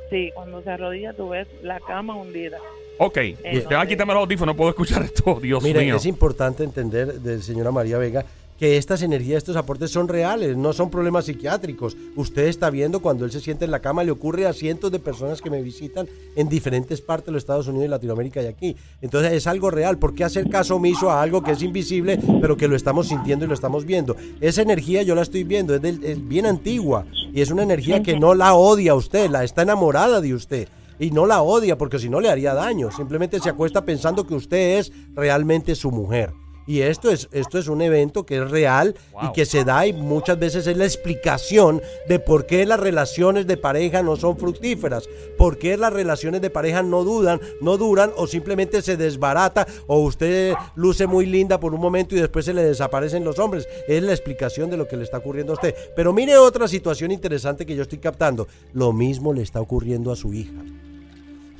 Sí, 0.09 0.29
cuando 0.33 0.61
se 0.61 0.69
arrodilla 0.71 1.13
tú 1.13 1.29
ves 1.29 1.47
la 1.63 1.79
cama 1.79 2.15
hundida. 2.15 2.57
Ok, 2.97 3.13
te 3.13 3.65
va 3.75 3.81
a 3.81 3.87
quitarme 3.87 4.13
los 4.13 4.21
audífonos, 4.23 4.53
no 4.53 4.57
puedo 4.57 4.69
escuchar 4.69 5.01
esto. 5.03 5.39
Dios 5.41 5.63
Mire, 5.63 5.79
mío. 5.81 5.95
es 5.95 6.05
importante 6.05 6.63
entender 6.63 7.13
de 7.21 7.41
señora 7.41 7.71
María 7.71 7.97
Vega 7.97 8.25
que 8.61 8.77
estas 8.77 9.01
energías, 9.01 9.39
estos 9.39 9.55
aportes 9.55 9.89
son 9.89 10.07
reales, 10.07 10.55
no 10.55 10.71
son 10.71 10.91
problemas 10.91 11.25
psiquiátricos. 11.25 11.97
Usted 12.15 12.45
está 12.45 12.69
viendo 12.69 12.99
cuando 12.99 13.25
él 13.25 13.31
se 13.31 13.39
sienta 13.39 13.65
en 13.65 13.71
la 13.71 13.79
cama, 13.79 14.03
le 14.03 14.11
ocurre 14.11 14.45
a 14.45 14.53
cientos 14.53 14.91
de 14.91 14.99
personas 14.99 15.41
que 15.41 15.49
me 15.49 15.63
visitan 15.63 16.07
en 16.35 16.47
diferentes 16.47 17.01
partes 17.01 17.25
de 17.25 17.31
los 17.31 17.41
Estados 17.41 17.67
Unidos 17.67 17.87
y 17.87 17.89
Latinoamérica 17.89 18.39
y 18.43 18.45
aquí. 18.45 18.75
Entonces 19.01 19.31
es 19.31 19.47
algo 19.47 19.71
real. 19.71 19.97
¿Por 19.97 20.13
qué 20.13 20.25
hacer 20.25 20.47
caso 20.47 20.75
omiso 20.75 21.09
a 21.09 21.23
algo 21.23 21.41
que 21.41 21.53
es 21.53 21.63
invisible, 21.63 22.19
pero 22.39 22.55
que 22.55 22.67
lo 22.67 22.75
estamos 22.75 23.07
sintiendo 23.07 23.45
y 23.45 23.47
lo 23.47 23.55
estamos 23.55 23.83
viendo? 23.83 24.15
Esa 24.41 24.61
energía 24.61 25.01
yo 25.01 25.15
la 25.15 25.23
estoy 25.23 25.43
viendo, 25.43 25.73
es, 25.73 25.83
es 25.83 26.27
bien 26.27 26.45
antigua 26.45 27.07
y 27.33 27.41
es 27.41 27.49
una 27.49 27.63
energía 27.63 28.03
que 28.03 28.19
no 28.19 28.35
la 28.35 28.53
odia 28.53 28.93
usted, 28.93 29.31
la 29.31 29.43
está 29.43 29.63
enamorada 29.63 30.21
de 30.21 30.35
usted 30.35 30.67
y 30.99 31.09
no 31.09 31.25
la 31.25 31.41
odia 31.41 31.79
porque 31.79 31.97
si 31.97 32.09
no 32.09 32.21
le 32.21 32.29
haría 32.29 32.53
daño. 32.53 32.91
Simplemente 32.91 33.39
se 33.39 33.49
acuesta 33.49 33.85
pensando 33.85 34.27
que 34.27 34.35
usted 34.35 34.77
es 34.77 34.91
realmente 35.15 35.73
su 35.73 35.89
mujer. 35.89 36.31
Y 36.67 36.81
esto 36.81 37.11
es, 37.11 37.27
esto 37.31 37.57
es 37.57 37.67
un 37.67 37.81
evento 37.81 38.25
que 38.25 38.37
es 38.37 38.51
real 38.51 38.95
y 39.21 39.31
que 39.33 39.45
se 39.45 39.63
da 39.63 39.85
y 39.87 39.93
muchas 39.93 40.39
veces 40.39 40.67
es 40.67 40.77
la 40.77 40.85
explicación 40.85 41.81
de 42.07 42.19
por 42.19 42.45
qué 42.45 42.65
las 42.65 42.79
relaciones 42.79 43.47
de 43.47 43.57
pareja 43.57 44.03
no 44.03 44.15
son 44.15 44.37
fructíferas, 44.37 45.09
por 45.37 45.57
qué 45.57 45.77
las 45.77 45.91
relaciones 45.91 46.41
de 46.41 46.49
pareja 46.49 46.83
no 46.83 47.03
dudan, 47.03 47.39
no 47.61 47.77
duran 47.77 48.11
o 48.15 48.27
simplemente 48.27 48.81
se 48.81 48.97
desbarata 48.97 49.67
o 49.87 49.99
usted 49.99 50.53
luce 50.75 51.07
muy 51.07 51.25
linda 51.25 51.59
por 51.59 51.73
un 51.73 51.81
momento 51.81 52.15
y 52.15 52.19
después 52.19 52.45
se 52.45 52.53
le 52.53 52.63
desaparecen 52.63 53.23
los 53.23 53.39
hombres. 53.39 53.67
Es 53.87 54.03
la 54.03 54.11
explicación 54.11 54.69
de 54.69 54.77
lo 54.77 54.87
que 54.87 54.97
le 54.97 55.03
está 55.03 55.17
ocurriendo 55.17 55.53
a 55.53 55.55
usted. 55.55 55.75
Pero 55.95 56.13
mire 56.13 56.37
otra 56.37 56.67
situación 56.67 57.11
interesante 57.11 57.65
que 57.65 57.75
yo 57.75 57.81
estoy 57.81 57.99
captando. 57.99 58.47
Lo 58.73 58.93
mismo 58.93 59.33
le 59.33 59.41
está 59.41 59.61
ocurriendo 59.61 60.11
a 60.11 60.15
su 60.15 60.33
hija 60.33 60.61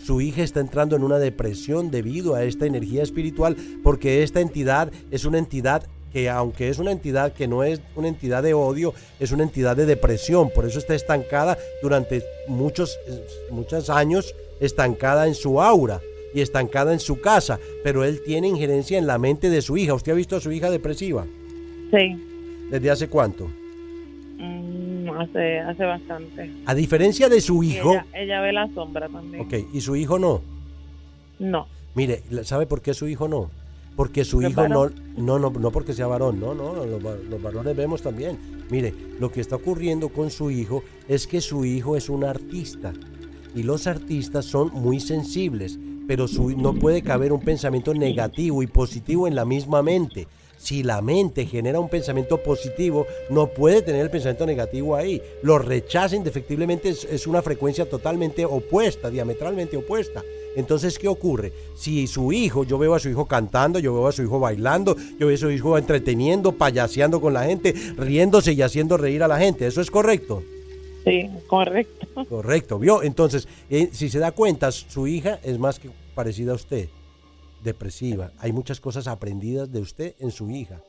su 0.04 0.22
hija 0.22 0.44
está 0.44 0.60
entrando 0.60 0.96
en 0.96 1.04
una 1.04 1.20
depresión 1.20 1.92
debido 1.92 2.36
a 2.36 2.44
esta 2.44 2.66
energía 2.66 3.04
espiritual 3.04 3.56
porque 3.84 4.24
esta 4.24 4.42
entidad 4.42 4.92
es 5.12 5.26
una 5.26 5.38
entidad 5.38 5.84
que 6.12 6.30
aunque 6.30 6.70
es 6.70 6.80
una 6.80 6.92
entidad 6.92 7.34
que 7.34 7.48
no 7.48 7.64
es 7.64 7.82
una 7.96 8.10
entidad 8.10 8.44
de 8.44 8.54
odio, 8.54 8.94
es 9.20 9.32
una 9.32 9.44
entidad 9.44 9.78
de 9.78 9.86
depresión, 9.86 10.50
por 10.54 10.66
eso 10.66 10.80
está 10.80 10.94
estancada 10.94 11.58
durante 11.82 12.24
muchos, 12.48 13.00
muchos 13.50 13.90
años, 13.90 14.36
estancada 14.60 15.28
en 15.28 15.36
su 15.36 15.62
aura 15.62 16.02
y 16.34 16.42
estancada 16.42 16.92
en 16.94 17.00
su 17.00 17.22
casa, 17.22 17.60
pero 17.84 18.04
él 18.04 18.22
tiene 18.26 18.48
injerencia 18.48 18.98
en 18.98 19.08
la 19.08 19.18
mente 19.18 19.50
de 19.50 19.62
su 19.62 19.78
hija. 19.78 19.94
¿Usted 19.94 20.12
ha 20.12 20.16
visto 20.16 20.36
a 20.36 20.42
su 20.42 20.52
hija 20.52 20.70
depresiva? 20.70 21.26
Sí, 21.92 22.18
¿Desde 22.70 22.90
hace 22.90 23.08
cuánto? 23.10 23.50
Hace, 25.22 25.60
hace 25.60 25.84
bastante. 25.86 26.52
A 26.66 26.74
diferencia 26.76 27.30
de 27.30 27.42
su 27.42 27.64
hijo, 27.64 27.92
ella, 27.94 28.06
ella 28.14 28.42
ve 28.42 28.54
la 28.54 28.68
sombra 28.74 29.08
también. 29.10 29.44
ok, 29.44 29.54
y 29.74 29.82
su 29.82 29.96
hijo 29.96 30.20
no. 30.20 30.42
No, 31.40 31.68
Mire, 31.96 32.24
¿sabe 32.44 32.66
por 32.68 32.82
qué 32.82 32.94
su 32.94 33.08
hijo 33.08 33.28
no? 33.28 33.50
Porque 33.96 34.24
su 34.24 34.42
¿Es 34.42 34.52
hijo 34.52 34.68
no, 34.68 34.80
varón? 34.80 34.96
no, 35.18 35.40
no, 35.40 35.50
no 35.50 35.72
porque 35.72 35.94
sea 35.94 36.08
varón, 36.08 36.40
no, 36.40 36.54
no, 36.54 36.86
los 36.86 37.42
varones 37.42 37.76
vemos 37.76 38.02
también. 38.02 38.38
Mire, 38.70 38.94
lo 39.20 39.32
que 39.32 39.42
está 39.42 39.58
ocurriendo 39.58 40.10
con 40.10 40.30
su 40.32 40.50
hijo 40.52 40.84
es 41.10 41.28
que 41.28 41.42
su 41.42 41.66
hijo 41.66 41.98
es 41.98 42.10
un 42.10 42.24
artista 42.24 42.94
y 43.54 43.64
los 43.64 43.88
artistas 43.88 44.46
son 44.46 44.70
muy 44.74 45.00
sensibles. 45.02 45.78
Pero 46.08 46.28
su- 46.28 46.50
no 46.58 46.74
puede 46.74 47.02
caber 47.02 47.32
un 47.34 47.42
pensamiento 47.42 47.94
negativo 47.94 48.64
y 48.64 48.68
positivo 48.68 49.28
en 49.28 49.36
la 49.36 49.46
misma 49.46 49.82
mente. 49.82 50.28
Si 50.58 50.84
la 50.84 51.02
mente 51.02 51.48
genera 51.48 51.80
un 51.80 51.90
pensamiento 51.90 52.38
positivo, 52.44 53.08
no 53.32 53.48
puede 53.48 53.82
tener 53.82 54.02
el 54.04 54.12
pensamiento 54.12 54.46
negativo 54.46 54.96
ahí. 54.96 55.20
Lo 55.42 55.58
rechaza 55.58 56.16
indefectiblemente, 56.16 56.90
es, 56.90 57.04
es 57.06 57.26
una 57.26 57.42
frecuencia 57.42 57.90
totalmente 57.90 58.46
opuesta, 58.46 59.10
diametralmente 59.10 59.76
opuesta. 59.76 60.22
Entonces, 60.56 61.00
¿qué 61.00 61.08
ocurre? 61.08 61.52
Si 61.76 62.06
su 62.06 62.32
hijo, 62.32 62.64
yo 62.64 62.78
veo 62.78 62.94
a 62.94 63.00
su 63.00 63.10
hijo 63.10 63.26
cantando, 63.26 63.80
yo 63.80 63.92
veo 63.94 64.08
a 64.08 64.12
su 64.12 64.22
hijo 64.22 64.40
bailando, 64.40 64.96
yo 65.18 65.26
veo 65.28 65.36
a 65.36 65.40
su 65.40 65.50
hijo 65.50 65.80
entreteniendo, 65.80 66.52
payaseando 66.52 67.20
con 67.22 67.34
la 67.34 67.46
gente, 67.46 67.74
riéndose 67.98 68.54
y 68.54 68.62
haciendo 68.62 68.98
reír 68.98 69.24
a 69.24 69.28
la 69.28 69.40
gente, 69.40 69.66
¿eso 69.66 69.82
es 69.82 69.90
correcto? 69.90 70.44
Sí, 71.04 71.30
correcto. 71.48 72.26
Correcto, 72.28 72.80
¿vio? 72.80 73.04
Entonces, 73.04 73.48
eh, 73.70 73.90
si 73.92 74.10
se 74.10 74.20
da 74.20 74.32
cuenta, 74.32 74.72
su 74.72 75.08
hija 75.08 75.40
es 75.44 75.58
más 75.58 75.80
que 75.80 75.90
parecida 76.14 76.52
a 76.52 76.56
usted, 76.56 76.90
depresiva. 77.64 78.32
Hay 78.40 78.52
muchas 78.52 78.80
cosas 78.80 79.08
aprendidas 79.08 79.72
de 79.72 79.80
usted 79.80 80.16
en 80.20 80.32
su 80.32 80.50
hija. 80.52 80.82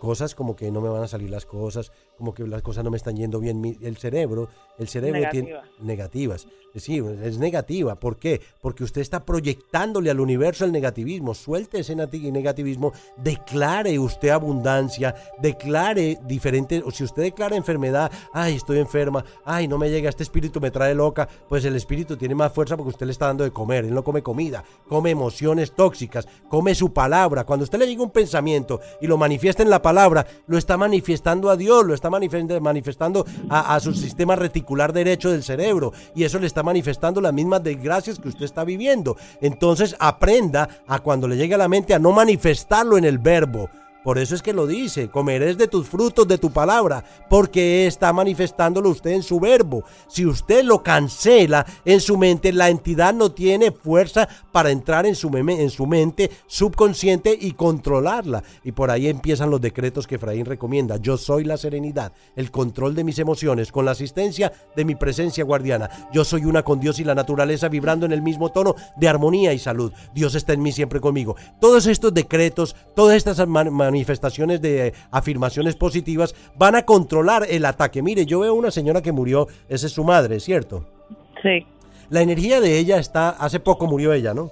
Cosas 0.00 0.34
como 0.34 0.56
que 0.56 0.70
no 0.70 0.80
me 0.80 0.88
van 0.88 1.04
a 1.04 1.08
salir 1.08 1.30
las 1.30 1.46
cosas, 1.46 1.92
como 2.18 2.32
que 2.34 2.46
las 2.46 2.62
cosas 2.62 2.84
no 2.84 2.90
me 2.90 2.96
están 2.96 3.16
yendo 3.16 3.40
bien. 3.40 3.60
Mi- 3.60 3.76
El 3.82 3.96
cerebro, 3.96 4.48
el 4.78 4.88
cerebro 4.88 5.20
tiene 5.30 5.50
Negativa. 5.50 5.72
negativas. 5.80 6.46
Sí, 6.76 7.00
es 7.22 7.38
negativa. 7.38 7.94
¿Por 7.94 8.16
qué? 8.16 8.40
Porque 8.60 8.82
usted 8.82 9.00
está 9.00 9.24
proyectándole 9.24 10.10
al 10.10 10.18
universo 10.18 10.64
el 10.64 10.72
negativismo. 10.72 11.32
Suelte 11.32 11.78
ese 11.78 11.94
negativismo, 11.94 12.92
declare 13.16 13.96
usted 13.98 14.30
abundancia, 14.30 15.14
declare 15.40 16.18
diferente, 16.26 16.82
o 16.84 16.90
si 16.90 17.04
usted 17.04 17.22
declara 17.22 17.54
enfermedad, 17.56 18.10
ay, 18.32 18.56
estoy 18.56 18.78
enferma, 18.78 19.24
ay, 19.44 19.68
no 19.68 19.78
me 19.78 19.88
llega, 19.88 20.08
este 20.08 20.24
espíritu 20.24 20.60
me 20.60 20.72
trae 20.72 20.94
loca, 20.96 21.28
pues 21.48 21.64
el 21.64 21.76
espíritu 21.76 22.16
tiene 22.16 22.34
más 22.34 22.52
fuerza 22.52 22.76
porque 22.76 22.90
usted 22.90 23.06
le 23.06 23.12
está 23.12 23.26
dando 23.26 23.44
de 23.44 23.52
comer, 23.52 23.84
él 23.84 23.94
no 23.94 24.02
come 24.02 24.22
comida, 24.22 24.64
come 24.88 25.10
emociones 25.10 25.72
tóxicas, 25.76 26.26
come 26.48 26.74
su 26.74 26.92
palabra. 26.92 27.44
Cuando 27.44 27.62
usted 27.64 27.78
le 27.78 27.86
diga 27.86 28.02
un 28.02 28.10
pensamiento 28.10 28.80
y 29.00 29.06
lo 29.06 29.16
manifiesta 29.16 29.62
en 29.62 29.70
la 29.70 29.80
palabra, 29.80 30.26
lo 30.48 30.58
está 30.58 30.76
manifestando 30.76 31.50
a 31.50 31.56
Dios, 31.56 31.84
lo 31.86 31.94
está 31.94 32.03
manifest- 32.10 32.60
manifestando 32.60 33.24
a, 33.48 33.74
a 33.74 33.80
su 33.80 33.94
sistema 33.94 34.36
reticular 34.36 34.92
derecho 34.92 35.30
del 35.30 35.42
cerebro 35.42 35.92
y 36.14 36.24
eso 36.24 36.38
le 36.38 36.46
está 36.46 36.62
manifestando 36.62 37.20
las 37.20 37.32
mismas 37.32 37.62
desgracias 37.62 38.18
que 38.18 38.28
usted 38.28 38.44
está 38.44 38.64
viviendo. 38.64 39.16
Entonces 39.40 39.96
aprenda 39.98 40.68
a 40.86 40.98
cuando 41.00 41.28
le 41.28 41.36
llegue 41.36 41.54
a 41.54 41.58
la 41.58 41.68
mente 41.68 41.94
a 41.94 41.98
no 41.98 42.12
manifestarlo 42.12 42.96
en 42.98 43.04
el 43.04 43.18
verbo. 43.18 43.68
Por 44.04 44.18
eso 44.18 44.34
es 44.34 44.42
que 44.42 44.52
lo 44.52 44.66
dice, 44.66 45.08
comerés 45.08 45.56
de 45.56 45.66
tus 45.66 45.88
frutos, 45.88 46.28
de 46.28 46.36
tu 46.36 46.52
palabra, 46.52 47.02
porque 47.30 47.86
está 47.86 48.12
manifestándolo 48.12 48.90
usted 48.90 49.12
en 49.12 49.22
su 49.22 49.40
verbo. 49.40 49.82
Si 50.08 50.26
usted 50.26 50.62
lo 50.62 50.82
cancela 50.82 51.64
en 51.86 52.00
su 52.00 52.18
mente, 52.18 52.52
la 52.52 52.68
entidad 52.68 53.14
no 53.14 53.32
tiene 53.32 53.72
fuerza 53.72 54.28
para 54.52 54.70
entrar 54.70 55.06
en 55.06 55.14
su, 55.14 55.30
meme- 55.30 55.58
en 55.60 55.70
su 55.70 55.86
mente 55.86 56.30
subconsciente 56.46 57.36
y 57.40 57.52
controlarla. 57.52 58.42
Y 58.62 58.72
por 58.72 58.90
ahí 58.90 59.08
empiezan 59.08 59.50
los 59.50 59.60
decretos 59.60 60.06
que 60.06 60.16
Efraín 60.16 60.44
recomienda. 60.44 60.98
Yo 60.98 61.16
soy 61.16 61.44
la 61.44 61.56
serenidad, 61.56 62.12
el 62.36 62.50
control 62.50 62.94
de 62.94 63.04
mis 63.04 63.18
emociones, 63.18 63.72
con 63.72 63.86
la 63.86 63.92
asistencia 63.92 64.52
de 64.76 64.84
mi 64.84 64.94
presencia 64.96 65.44
guardiana. 65.44 65.88
Yo 66.12 66.24
soy 66.24 66.44
una 66.44 66.62
con 66.62 66.78
Dios 66.78 66.98
y 67.00 67.04
la 67.04 67.14
naturaleza 67.14 67.68
vibrando 67.68 68.04
en 68.04 68.12
el 68.12 68.20
mismo 68.22 68.52
tono 68.52 68.74
de 68.96 69.08
armonía 69.08 69.52
y 69.54 69.58
salud. 69.58 69.92
Dios 70.14 70.34
está 70.34 70.52
en 70.52 70.62
mí 70.62 70.72
siempre 70.72 71.00
conmigo. 71.00 71.36
Todos 71.60 71.86
estos 71.86 72.12
decretos, 72.12 72.76
todas 72.94 73.16
estas 73.16 73.46
man- 73.48 73.72
manifestaciones 73.94 74.60
de 74.60 74.92
afirmaciones 75.12 75.76
positivas 75.76 76.34
van 76.56 76.74
a 76.74 76.82
controlar 76.82 77.46
el 77.48 77.64
ataque. 77.64 78.02
Mire, 78.02 78.26
yo 78.26 78.40
veo 78.40 78.52
una 78.54 78.72
señora 78.72 79.00
que 79.00 79.12
murió, 79.12 79.46
esa 79.68 79.86
es 79.86 79.92
su 79.92 80.02
madre, 80.02 80.40
¿cierto? 80.40 80.84
Sí, 81.42 81.64
La 82.10 82.20
energía 82.22 82.60
de 82.60 82.78
ella 82.78 82.98
está, 82.98 83.30
hace 83.30 83.60
poco 83.60 83.86
murió 83.86 84.12
ella, 84.12 84.34
¿no? 84.34 84.50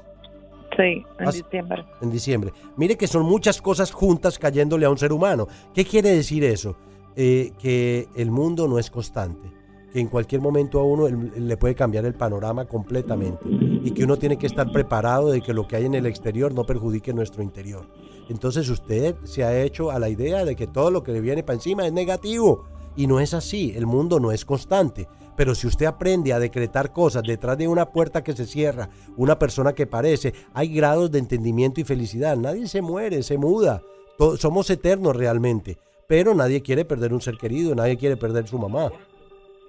sí, 0.77 1.05
en 1.19 1.31
diciembre. 1.31 1.85
en 2.01 2.11
diciembre. 2.11 2.53
Mire 2.77 2.97
que 2.97 3.07
son 3.07 3.25
muchas 3.25 3.61
cosas 3.61 3.91
juntas 3.91 4.39
cayéndole 4.39 4.87
a 4.87 4.91
un 4.91 4.97
ser 4.97 5.13
humano. 5.13 5.47
¿Qué 5.75 5.85
quiere 5.85 6.11
decir 6.11 6.45
eso? 6.45 6.77
Eh, 7.15 7.53
que 7.61 8.09
el 8.17 8.31
mundo 8.31 8.67
no 8.69 8.79
es 8.79 8.91
constante. 8.91 9.49
Que 9.93 10.01
en 10.01 10.09
cualquier 10.09 10.41
momento 10.41 10.81
a 10.81 10.85
uno 10.85 11.09
le 11.09 11.57
puede 11.57 11.75
cambiar 11.75 12.05
el 12.07 12.15
panorama 12.15 12.65
completamente. 12.65 13.41
Y 13.45 13.91
que 13.91 14.05
uno 14.05 14.17
tiene 14.17 14.39
que 14.39 14.47
estar 14.47 14.71
preparado 14.73 15.31
de 15.31 15.43
que 15.43 15.53
lo 15.53 15.69
que 15.69 15.77
hay 15.77 15.85
en 15.85 15.95
el 15.95 16.07
exterior 16.07 16.55
no 16.55 16.65
perjudique 16.65 17.13
nuestro 17.13 17.43
interior. 17.43 17.87
Entonces 18.29 18.69
usted 18.69 19.17
se 19.25 19.45
ha 19.45 19.63
hecho 19.63 19.91
a 19.91 19.99
la 19.99 20.09
idea 20.09 20.45
de 20.45 20.57
que 20.57 20.67
todo 20.67 20.91
lo 20.91 21.03
que 21.03 21.13
le 21.13 21.21
viene 21.21 21.43
para 21.43 21.57
encima 21.57 21.87
es 21.87 21.93
negativo. 21.93 22.65
Y 22.97 23.07
no 23.07 23.21
es 23.21 23.35
así. 23.35 23.73
El 23.77 23.87
mundo 23.87 24.19
no 24.21 24.33
es 24.33 24.45
constante. 24.45 25.09
Pero 25.37 25.55
si 25.55 25.67
usted 25.67 25.87
aprende 25.87 26.33
a 26.33 26.39
decretar 26.39 26.93
cosas 26.93 27.23
detrás 27.23 27.57
de 27.57 27.69
una 27.69 27.91
puerta 27.91 28.23
que 28.23 28.35
se 28.35 28.47
cierra, 28.47 28.91
una 29.17 29.39
persona 29.39 29.75
que 29.75 29.87
parece, 29.87 30.35
hay 30.53 30.69
grados 30.69 31.11
de 31.11 31.19
entendimiento 31.19 31.81
y 31.81 31.85
felicidad. 31.85 32.37
Nadie 32.37 32.67
se 32.69 32.83
muere, 32.83 33.23
se 33.23 33.39
muda. 33.39 33.83
Somos 34.39 34.69
eternos 34.71 35.17
realmente. 35.17 35.79
Pero 36.07 36.35
nadie 36.35 36.61
quiere 36.61 36.85
perder 36.85 37.15
un 37.15 37.23
ser 37.23 37.39
querido, 37.39 37.75
nadie 37.75 37.97
quiere 37.97 38.19
perder 38.19 38.47
su 38.47 38.59
mamá. 38.59 38.93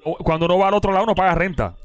Cuando 0.03 0.45
uno 0.45 0.57
va 0.57 0.67
al 0.67 0.73
otro 0.73 0.91
lado, 0.91 1.05
no 1.05 1.15
paga 1.15 1.35
renta. 1.35 1.75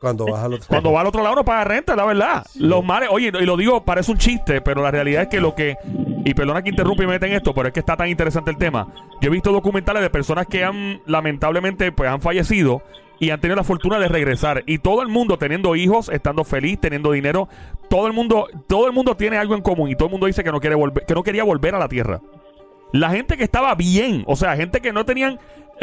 Cuando 0.00 0.24
baja 0.24 0.46
al 0.46 0.54
otro 0.54 0.66
Cuando 0.66 0.92
va 0.92 1.00
al 1.02 1.06
otro 1.08 1.22
lado, 1.22 1.34
no 1.36 1.44
paga 1.44 1.64
renta, 1.64 1.94
la 1.94 2.06
verdad. 2.06 2.46
Los 2.54 2.82
mares, 2.82 3.10
oye, 3.12 3.30
y 3.38 3.44
lo 3.44 3.56
digo, 3.58 3.84
parece 3.84 4.10
un 4.10 4.16
chiste, 4.16 4.62
pero 4.62 4.82
la 4.82 4.90
realidad 4.90 5.22
es 5.22 5.28
que 5.28 5.40
lo 5.40 5.54
que. 5.54 5.76
Y 6.24 6.32
perdona 6.32 6.62
que 6.62 6.70
interrumpa 6.70 7.02
y 7.02 7.06
me 7.06 7.12
meta 7.12 7.26
en 7.26 7.34
esto, 7.34 7.54
pero 7.54 7.68
es 7.68 7.74
que 7.74 7.80
está 7.80 7.96
tan 7.96 8.08
interesante 8.08 8.50
el 8.50 8.56
tema. 8.56 8.88
Yo 9.20 9.28
he 9.28 9.30
visto 9.30 9.52
documentales 9.52 10.02
de 10.02 10.08
personas 10.08 10.46
que 10.46 10.64
han, 10.64 11.02
lamentablemente, 11.04 11.92
pues 11.92 12.08
han 12.08 12.22
fallecido 12.22 12.82
y 13.18 13.28
han 13.28 13.40
tenido 13.40 13.56
la 13.56 13.64
fortuna 13.64 13.98
de 13.98 14.08
regresar. 14.08 14.64
Y 14.66 14.78
todo 14.78 15.02
el 15.02 15.08
mundo 15.08 15.36
teniendo 15.36 15.76
hijos, 15.76 16.08
estando 16.08 16.44
feliz, 16.44 16.80
teniendo 16.80 17.12
dinero. 17.12 17.48
Todo 17.90 18.06
el 18.06 18.14
mundo, 18.14 18.48
todo 18.66 18.86
el 18.86 18.92
mundo 18.92 19.16
tiene 19.16 19.36
algo 19.36 19.54
en 19.54 19.60
común 19.60 19.90
y 19.90 19.94
todo 19.94 20.06
el 20.06 20.12
mundo 20.12 20.26
dice 20.26 20.42
que 20.42 20.50
no 20.50 20.60
quiere 20.60 20.76
volver, 20.76 21.04
que 21.04 21.14
no 21.14 21.22
quería 21.22 21.44
volver 21.44 21.74
a 21.74 21.78
la 21.78 21.88
tierra. 21.88 22.20
La 22.92 23.10
gente 23.10 23.36
que 23.36 23.44
estaba 23.44 23.74
bien, 23.74 24.24
o 24.26 24.34
sea, 24.34 24.56
gente 24.56 24.80
que 24.80 24.92
no 24.92 25.04
tenían, 25.04 25.38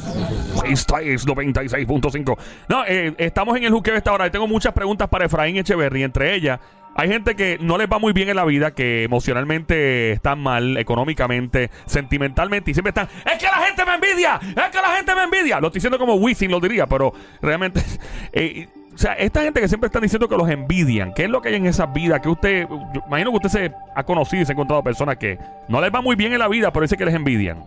Esta 0.65 1.01
es 1.01 1.27
96.5. 1.27 2.37
No, 2.67 2.83
eh, 2.87 3.13
estamos 3.19 3.55
en 3.57 3.65
el 3.65 3.71
juqueo 3.71 3.93
esta 3.95 4.11
hora 4.11 4.25
y 4.25 4.31
tengo 4.31 4.47
muchas 4.47 4.73
preguntas 4.73 5.07
para 5.07 5.25
Efraín 5.25 5.57
Echeverry. 5.57 6.01
Entre 6.01 6.33
ellas, 6.33 6.59
hay 6.95 7.09
gente 7.09 7.35
que 7.35 7.57
no 7.59 7.77
les 7.77 7.87
va 7.87 7.99
muy 7.99 8.13
bien 8.13 8.29
en 8.29 8.35
la 8.35 8.45
vida, 8.45 8.71
que 8.71 9.03
emocionalmente 9.03 10.11
están 10.11 10.39
mal, 10.39 10.77
económicamente, 10.77 11.69
sentimentalmente, 11.85 12.71
y 12.71 12.73
siempre 12.73 12.89
están, 12.89 13.07
es 13.25 13.37
que 13.37 13.45
la 13.45 13.65
gente 13.65 13.85
me 13.85 13.95
envidia, 13.95 14.39
es 14.41 14.71
que 14.71 14.81
la 14.81 14.95
gente 14.95 15.15
me 15.15 15.23
envidia. 15.23 15.59
Lo 15.59 15.67
estoy 15.67 15.79
diciendo 15.79 15.99
como 15.99 16.15
Wisin 16.15 16.51
lo 16.51 16.59
diría, 16.59 16.87
pero 16.87 17.13
realmente... 17.41 17.81
Eh, 18.35 18.67
o 18.93 18.97
sea, 18.97 19.13
esta 19.13 19.41
gente 19.41 19.59
que 19.59 19.67
siempre 19.67 19.87
están 19.87 20.01
diciendo 20.03 20.27
que 20.27 20.37
los 20.37 20.47
envidian, 20.49 21.13
¿qué 21.13 21.23
es 21.23 21.29
lo 21.29 21.41
que 21.41 21.49
hay 21.49 21.55
en 21.55 21.65
esa 21.65 21.87
vida? 21.87 22.19
Que 22.19 22.29
usted, 22.29 22.67
imagino 23.07 23.31
que 23.31 23.37
usted 23.37 23.49
se 23.49 23.71
ha 23.95 24.03
conocido 24.03 24.43
y 24.43 24.45
se 24.45 24.51
ha 24.51 24.53
encontrado 24.53 24.83
personas 24.83 25.17
que 25.17 25.39
no 25.67 25.81
les 25.81 25.91
va 25.91 26.01
muy 26.01 26.15
bien 26.15 26.33
en 26.33 26.39
la 26.39 26.47
vida, 26.47 26.71
pero 26.71 26.83
dice 26.83 26.97
que 26.97 27.05
les 27.05 27.15
envidian. 27.15 27.63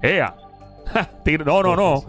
Ea. 0.00 0.34
no, 1.44 1.62
no, 1.62 1.76
no. 1.76 2.04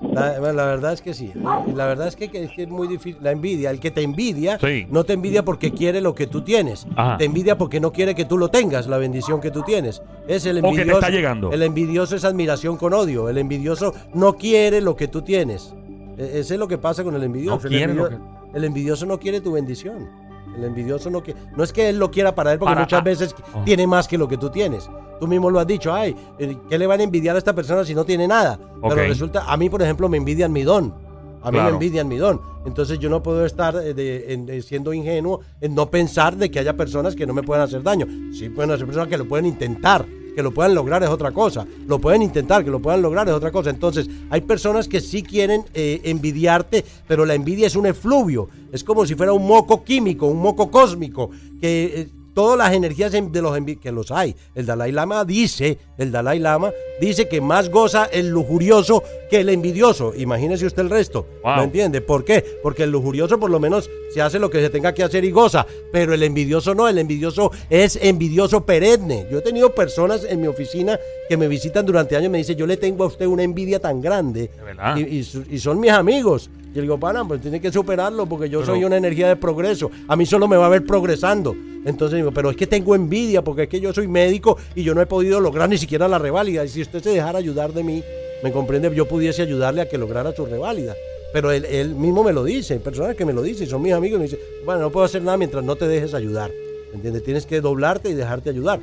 La, 0.00 0.38
la, 0.52 0.64
verdad 0.66 0.92
es 0.92 1.02
que 1.02 1.12
sí. 1.12 1.32
La 1.74 1.86
verdad 1.86 2.06
es 2.06 2.14
que, 2.14 2.30
que, 2.30 2.44
es 2.56 2.68
muy 2.68 2.86
difícil. 2.86 3.18
La 3.20 3.32
envidia, 3.32 3.70
el 3.70 3.80
que 3.80 3.90
te 3.90 4.02
envidia, 4.02 4.58
sí. 4.58 4.86
no 4.90 5.04
te 5.04 5.12
envidia 5.12 5.44
porque 5.44 5.72
quiere 5.72 6.00
lo 6.00 6.14
que 6.14 6.26
tú 6.26 6.42
tienes. 6.42 6.86
Ajá. 6.94 7.16
Te 7.16 7.24
envidia 7.24 7.58
porque 7.58 7.80
no 7.80 7.92
quiere 7.92 8.14
que 8.14 8.24
tú 8.24 8.38
lo 8.38 8.48
tengas, 8.48 8.86
la 8.86 8.98
bendición 8.98 9.40
que 9.40 9.50
tú 9.50 9.62
tienes. 9.62 10.02
Es 10.28 10.46
el 10.46 10.58
envidioso. 10.58 10.82
O 10.82 10.84
que 10.84 10.90
te 10.90 10.98
está 10.98 11.10
llegando. 11.10 11.50
El 11.52 11.62
envidioso 11.62 12.14
es 12.14 12.24
admiración 12.24 12.76
con 12.76 12.94
odio. 12.94 13.28
El 13.28 13.38
envidioso 13.38 13.92
no 14.14 14.34
quiere 14.34 14.80
lo 14.80 14.94
que 14.94 15.08
tú 15.08 15.22
tienes. 15.22 15.74
E 16.16 16.40
ese 16.40 16.54
es 16.54 16.60
lo 16.60 16.68
que 16.68 16.78
pasa 16.78 17.02
con 17.02 17.14
el 17.16 17.22
envidioso. 17.24 17.68
No 17.68 17.76
el, 17.76 17.82
envidioso 17.82 18.08
que... 18.10 18.58
el 18.58 18.64
envidioso 18.64 19.06
no 19.06 19.18
quiere 19.18 19.40
tu 19.40 19.52
bendición. 19.52 20.08
El 20.56 20.64
envidioso 20.64 21.10
no 21.10 21.22
quiere. 21.22 21.40
No 21.56 21.62
es 21.64 21.72
que 21.72 21.88
él 21.88 21.98
lo 21.98 22.10
quiera 22.10 22.34
para 22.34 22.52
él, 22.52 22.58
porque 22.58 22.70
Para- 22.74 22.82
muchas 22.82 23.02
veces 23.04 23.34
Oh. 23.54 23.62
tiene 23.64 23.86
más 23.86 24.06
que 24.08 24.18
lo 24.18 24.28
que 24.28 24.36
tú 24.36 24.50
tienes. 24.50 24.88
Tú 25.20 25.26
mismo 25.26 25.50
lo 25.50 25.58
has 25.60 25.66
dicho, 25.66 25.92
ay, 25.92 26.14
eh, 26.38 26.56
¿qué 26.68 26.78
le 26.78 26.86
van 26.86 27.00
a 27.00 27.02
envidiar 27.02 27.34
a 27.34 27.38
esta 27.38 27.54
persona 27.54 27.84
si 27.84 27.94
no 27.94 28.04
tiene 28.04 28.26
nada? 28.28 28.58
Pero 28.82 28.94
resulta, 28.96 29.44
a 29.50 29.56
mí, 29.56 29.68
por 29.68 29.82
ejemplo, 29.82 30.08
me 30.08 30.16
envidian 30.16 30.52
mi 30.52 30.62
don. 30.62 30.94
A 31.42 31.50
mí 31.50 31.56
Claro. 31.56 31.70
me 31.70 31.74
envidian 31.74 32.08
mi 32.08 32.16
don. 32.16 32.40
Entonces 32.66 32.98
yo 32.98 33.08
no 33.08 33.22
puedo 33.22 33.44
estar 33.46 33.74
eh, 33.76 33.94
de- 33.94 34.32
en- 34.34 34.46
de- 34.46 34.60
siendo 34.62 34.92
ingenuo 34.92 35.40
en 35.60 35.74
no 35.74 35.88
pensar 35.90 36.36
de 36.36 36.50
que 36.50 36.58
haya 36.58 36.76
personas 36.76 37.14
que 37.14 37.26
no 37.26 37.32
me 37.32 37.42
puedan 37.42 37.62
hacer 37.64 37.82
daño. 37.82 38.06
Sí 38.32 38.48
pueden 38.48 38.70
hacer 38.72 38.86
personas 38.86 39.08
que 39.08 39.16
lo 39.18 39.26
pueden 39.26 39.46
intentar. 39.46 40.04
Que 40.34 40.42
lo 40.42 40.52
puedan 40.52 40.72
lograr 40.74 41.02
es 41.02 41.08
otra 41.08 41.32
cosa. 41.32 41.66
Lo 41.88 41.98
pueden 42.00 42.22
intentar, 42.22 42.64
que 42.64 42.70
lo 42.70 42.80
puedan 42.80 43.02
lograr 43.02 43.26
es 43.28 43.34
otra 43.34 43.50
cosa. 43.50 43.70
Entonces, 43.70 44.08
hay 44.30 44.40
personas 44.42 44.86
que 44.86 45.00
sí 45.00 45.22
quieren 45.24 45.64
eh, 45.74 46.00
envidiarte, 46.04 46.84
pero 47.08 47.24
la 47.26 47.34
envidia 47.34 47.66
es 47.66 47.74
un 47.74 47.86
efluvio. 47.86 48.48
Es 48.70 48.84
como 48.84 49.04
si 49.04 49.16
fuera 49.16 49.32
un 49.32 49.44
moco 49.46 49.82
químico, 49.82 50.26
un 50.26 50.38
moco 50.40 50.70
cósmico, 50.70 51.30
que 51.60 51.84
eh, 52.02 52.08
todas 52.38 52.56
las 52.56 52.72
energías 52.72 53.12
en- 53.14 53.32
de 53.32 53.42
los 53.42 53.58
que 53.82 53.90
los 53.90 54.12
hay. 54.12 54.36
El 54.54 54.64
Dalai 54.64 54.92
Lama 54.92 55.24
dice, 55.24 55.76
el 55.98 56.12
Dalai 56.12 56.38
Lama 56.38 56.70
dice 57.00 57.26
que 57.28 57.40
más 57.40 57.68
goza 57.68 58.04
el 58.12 58.28
lujurioso 58.28 59.02
que 59.28 59.40
el 59.40 59.48
envidioso. 59.48 60.12
Imagínese 60.16 60.64
usted 60.64 60.82
el 60.82 60.90
resto. 60.90 61.26
Wow. 61.42 61.56
¿Me 61.56 61.64
entiende? 61.64 62.00
¿Por 62.00 62.24
qué? 62.24 62.44
Porque 62.62 62.84
el 62.84 62.90
lujurioso 62.92 63.40
por 63.40 63.50
lo 63.50 63.58
menos 63.58 63.90
se 64.14 64.22
hace 64.22 64.38
lo 64.38 64.50
que 64.50 64.60
se 64.60 64.70
tenga 64.70 64.94
que 64.94 65.02
hacer 65.02 65.24
y 65.24 65.32
goza, 65.32 65.66
pero 65.92 66.14
el 66.14 66.22
envidioso 66.22 66.76
no, 66.76 66.86
el 66.88 66.98
envidioso 66.98 67.50
es 67.70 67.98
envidioso 68.00 68.64
perenne. 68.64 69.26
Yo 69.32 69.38
he 69.38 69.42
tenido 69.42 69.74
personas 69.74 70.22
en 70.22 70.40
mi 70.40 70.46
oficina 70.46 70.96
que 71.28 71.36
me 71.36 71.48
visitan 71.48 71.84
durante 71.84 72.14
años 72.14 72.26
y 72.26 72.30
me 72.30 72.38
dicen, 72.38 72.56
yo 72.56 72.68
le 72.68 72.76
tengo 72.76 73.02
a 73.02 73.08
usted 73.08 73.26
una 73.26 73.42
envidia 73.42 73.80
tan 73.80 74.00
grande. 74.00 74.48
Y, 74.96 75.02
y 75.18 75.28
y 75.50 75.58
son 75.58 75.80
mis 75.80 75.90
amigos. 75.90 76.50
Y 76.78 76.80
yo 76.80 76.82
digo, 76.82 77.00
pana, 77.00 77.26
pues 77.26 77.40
tiene 77.40 77.60
que 77.60 77.72
superarlo 77.72 78.24
porque 78.26 78.48
yo 78.48 78.60
Pero- 78.60 78.72
soy 78.74 78.84
una 78.84 78.96
energía 78.96 79.26
de 79.26 79.34
progreso. 79.34 79.90
A 80.06 80.14
mí 80.14 80.24
solo 80.26 80.46
me 80.46 80.56
va 80.56 80.66
a 80.66 80.68
ver 80.68 80.84
progresando. 80.86 81.56
Entonces 81.84 82.18
digo, 82.18 82.30
pero 82.30 82.50
es 82.50 82.56
que 82.56 82.68
tengo 82.68 82.94
envidia 82.94 83.42
porque 83.42 83.64
es 83.64 83.68
que 83.68 83.80
yo 83.80 83.92
soy 83.92 84.06
médico 84.06 84.56
y 84.76 84.84
yo 84.84 84.94
no 84.94 85.00
he 85.00 85.06
podido 85.06 85.40
lograr 85.40 85.68
ni 85.68 85.76
siquiera 85.76 86.06
la 86.06 86.18
reválida. 86.20 86.64
Y 86.64 86.68
si 86.68 86.82
usted 86.82 87.02
se 87.02 87.10
dejara 87.10 87.38
ayudar 87.38 87.72
de 87.72 87.82
mí, 87.82 88.04
me 88.44 88.52
comprende, 88.52 88.94
yo 88.94 89.08
pudiese 89.08 89.42
ayudarle 89.42 89.80
a 89.80 89.88
que 89.88 89.98
lograra 89.98 90.32
su 90.36 90.46
reválida. 90.46 90.94
Pero 91.32 91.50
él, 91.50 91.64
él 91.64 91.96
mismo 91.96 92.22
me 92.22 92.32
lo 92.32 92.44
dice, 92.44 92.74
hay 92.74 92.78
personas 92.80 93.16
que 93.16 93.24
me 93.24 93.32
lo 93.32 93.42
dicen, 93.42 93.66
son 93.66 93.82
mis 93.82 93.92
amigos, 93.92 94.16
y 94.16 94.18
me 94.20 94.24
dicen, 94.26 94.38
bueno, 94.64 94.82
no 94.82 94.90
puedo 94.90 95.04
hacer 95.04 95.22
nada 95.22 95.36
mientras 95.36 95.64
no 95.64 95.74
te 95.74 95.88
dejes 95.88 96.14
ayudar. 96.14 96.52
¿Entiendes? 96.94 97.24
Tienes 97.24 97.44
que 97.44 97.60
doblarte 97.60 98.08
y 98.10 98.14
dejarte 98.14 98.50
ayudar. 98.50 98.78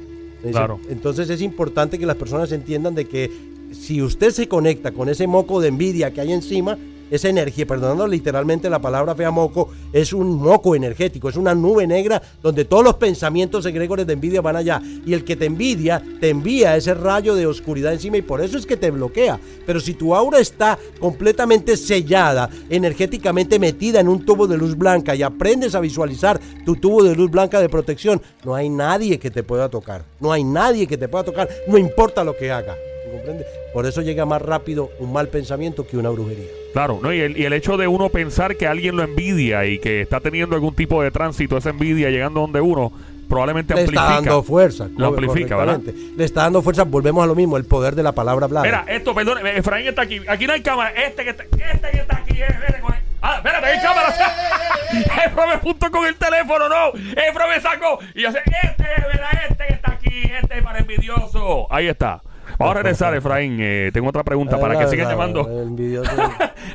Claro. 0.51 0.79
Entonces 0.89 1.29
es 1.29 1.41
importante 1.41 1.97
que 1.97 2.05
las 2.05 2.17
personas 2.17 2.51
entiendan 2.51 2.93
de 2.93 3.05
que 3.05 3.31
si 3.71 4.01
usted 4.01 4.31
se 4.31 4.47
conecta 4.47 4.91
con 4.91 5.09
ese 5.09 5.25
moco 5.25 5.59
de 5.59 5.69
envidia 5.69 6.11
que 6.11 6.21
hay 6.21 6.31
encima, 6.33 6.77
esa 7.09 7.29
energía, 7.29 7.65
perdonando 7.65 8.07
literalmente 8.07 8.69
la 8.69 8.79
palabra 8.79 9.15
fea 9.15 9.31
moco, 9.31 9.69
es 9.93 10.13
un 10.13 10.37
moco 10.37 10.75
energético, 10.75 11.29
es 11.29 11.35
una 11.35 11.53
nube 11.53 11.87
negra 11.87 12.21
donde 12.41 12.65
todos 12.65 12.83
los 12.83 12.95
pensamientos 12.95 13.65
egregores 13.65 14.07
de 14.07 14.13
envidia 14.13 14.41
van 14.41 14.55
allá. 14.55 14.81
Y 15.05 15.13
el 15.13 15.23
que 15.23 15.35
te 15.35 15.45
envidia, 15.45 16.01
te 16.19 16.29
envía 16.29 16.75
ese 16.75 16.93
rayo 16.93 17.35
de 17.35 17.45
oscuridad 17.45 17.93
encima 17.93 18.17
y 18.17 18.21
por 18.21 18.41
eso 18.41 18.57
es 18.57 18.65
que 18.65 18.77
te 18.77 18.91
bloquea. 18.91 19.39
Pero 19.65 19.79
si 19.79 19.93
tu 19.93 20.15
aura 20.15 20.39
está 20.39 20.77
completamente 20.99 21.77
sellada, 21.77 22.49
energéticamente 22.69 23.59
metida 23.59 23.99
en 23.99 24.07
un 24.07 24.25
tubo 24.25 24.47
de 24.47 24.57
luz 24.57 24.77
blanca 24.77 25.15
y 25.15 25.23
aprendes 25.23 25.75
a 25.75 25.79
visualizar 25.79 26.39
tu 26.65 26.75
tubo 26.75 27.03
de 27.03 27.15
luz 27.15 27.29
blanca 27.29 27.59
de 27.59 27.69
protección, 27.69 28.21
no 28.43 28.55
hay 28.55 28.69
nadie 28.69 29.19
que 29.19 29.31
te 29.31 29.43
pueda 29.43 29.69
tocar. 29.69 30.03
No 30.19 30.31
hay 30.31 30.43
nadie 30.43 30.87
que 30.87 30.97
te 30.97 31.07
pueda 31.07 31.23
tocar, 31.23 31.49
no 31.67 31.77
importa 31.77 32.23
lo 32.23 32.35
que 32.35 32.51
haga. 32.51 32.75
¿Comprende? 33.15 33.45
Por 33.73 33.85
eso 33.85 34.01
llega 34.01 34.25
más 34.25 34.41
rápido 34.41 34.89
un 34.99 35.11
mal 35.13 35.27
pensamiento 35.29 35.85
que 35.87 35.97
una 35.97 36.09
brujería. 36.09 36.47
Claro, 36.73 36.99
¿no? 37.01 37.13
Y 37.13 37.19
el, 37.21 37.37
y 37.37 37.45
el 37.45 37.53
hecho 37.53 37.77
de 37.77 37.87
uno 37.87 38.09
pensar 38.09 38.55
que 38.57 38.67
alguien 38.67 38.95
lo 38.97 39.03
envidia 39.03 39.65
y 39.65 39.79
que 39.79 40.01
está 40.01 40.19
teniendo 40.19 40.55
algún 40.55 40.75
tipo 40.75 41.01
de 41.01 41.11
tránsito, 41.11 41.57
esa 41.57 41.69
envidia 41.69 42.09
llegando 42.09 42.41
donde 42.41 42.59
uno, 42.61 42.91
probablemente 43.29 43.73
Le 43.73 43.81
amplifica. 43.81 44.01
está 44.03 44.13
dando 44.15 44.43
fuerza. 44.43 44.89
Lo 44.97 45.07
amplifica, 45.07 45.55
¿verdad? 45.55 45.79
Le 46.17 46.23
está 46.25 46.41
dando 46.43 46.61
fuerza, 46.61 46.83
volvemos 46.83 47.23
a 47.23 47.27
lo 47.27 47.35
mismo, 47.35 47.57
el 47.57 47.65
poder 47.65 47.95
de 47.95 48.03
la 48.03 48.11
palabra 48.11 48.45
hablada. 48.45 48.65
Mira, 48.65 48.85
esto, 48.87 49.15
perdón, 49.15 49.45
eh, 49.47 49.53
Efraín 49.57 49.87
está 49.87 50.01
aquí. 50.03 50.21
Aquí 50.27 50.45
no 50.47 50.53
hay 50.53 50.61
cámara. 50.61 50.91
Este 50.91 51.23
que 51.23 51.29
está, 51.31 51.43
este 51.43 51.91
que 51.91 51.97
está 51.97 52.17
aquí. 52.17 52.33
eh, 52.41 52.45
espérate, 52.49 52.81
con 52.81 52.93
el- 52.93 52.99
Ah, 53.21 53.35
espérate, 53.37 53.65
hay 53.67 53.79
cámara. 53.81 54.13
Efra 55.25 55.47
me 55.47 55.57
puntó 55.57 55.89
con 55.89 56.05
el 56.05 56.15
teléfono, 56.15 56.69
no. 56.69 56.89
Efra 57.15 57.47
me 57.47 57.59
sacó. 57.59 57.99
Y 58.13 58.21
yo 58.21 58.31
sé, 58.31 58.39
este, 58.63 58.83
¿verdad? 58.83 59.29
Este 59.49 59.63
que 59.67 59.73
está 59.73 59.91
aquí. 59.93 60.21
Este 60.41 60.57
es 60.59 60.63
para 60.63 60.79
envidioso. 60.79 61.67
Ahí 61.73 61.87
está. 61.87 62.21
Vamos 62.57 62.75
a 62.75 62.81
regresar, 62.81 63.13
Efraín. 63.15 63.57
Eh, 63.59 63.91
tengo 63.93 64.09
otra 64.09 64.23
pregunta 64.23 64.59
para 64.59 64.79
que 64.79 64.87
sigan 64.87 65.09
llamando. 65.09 65.43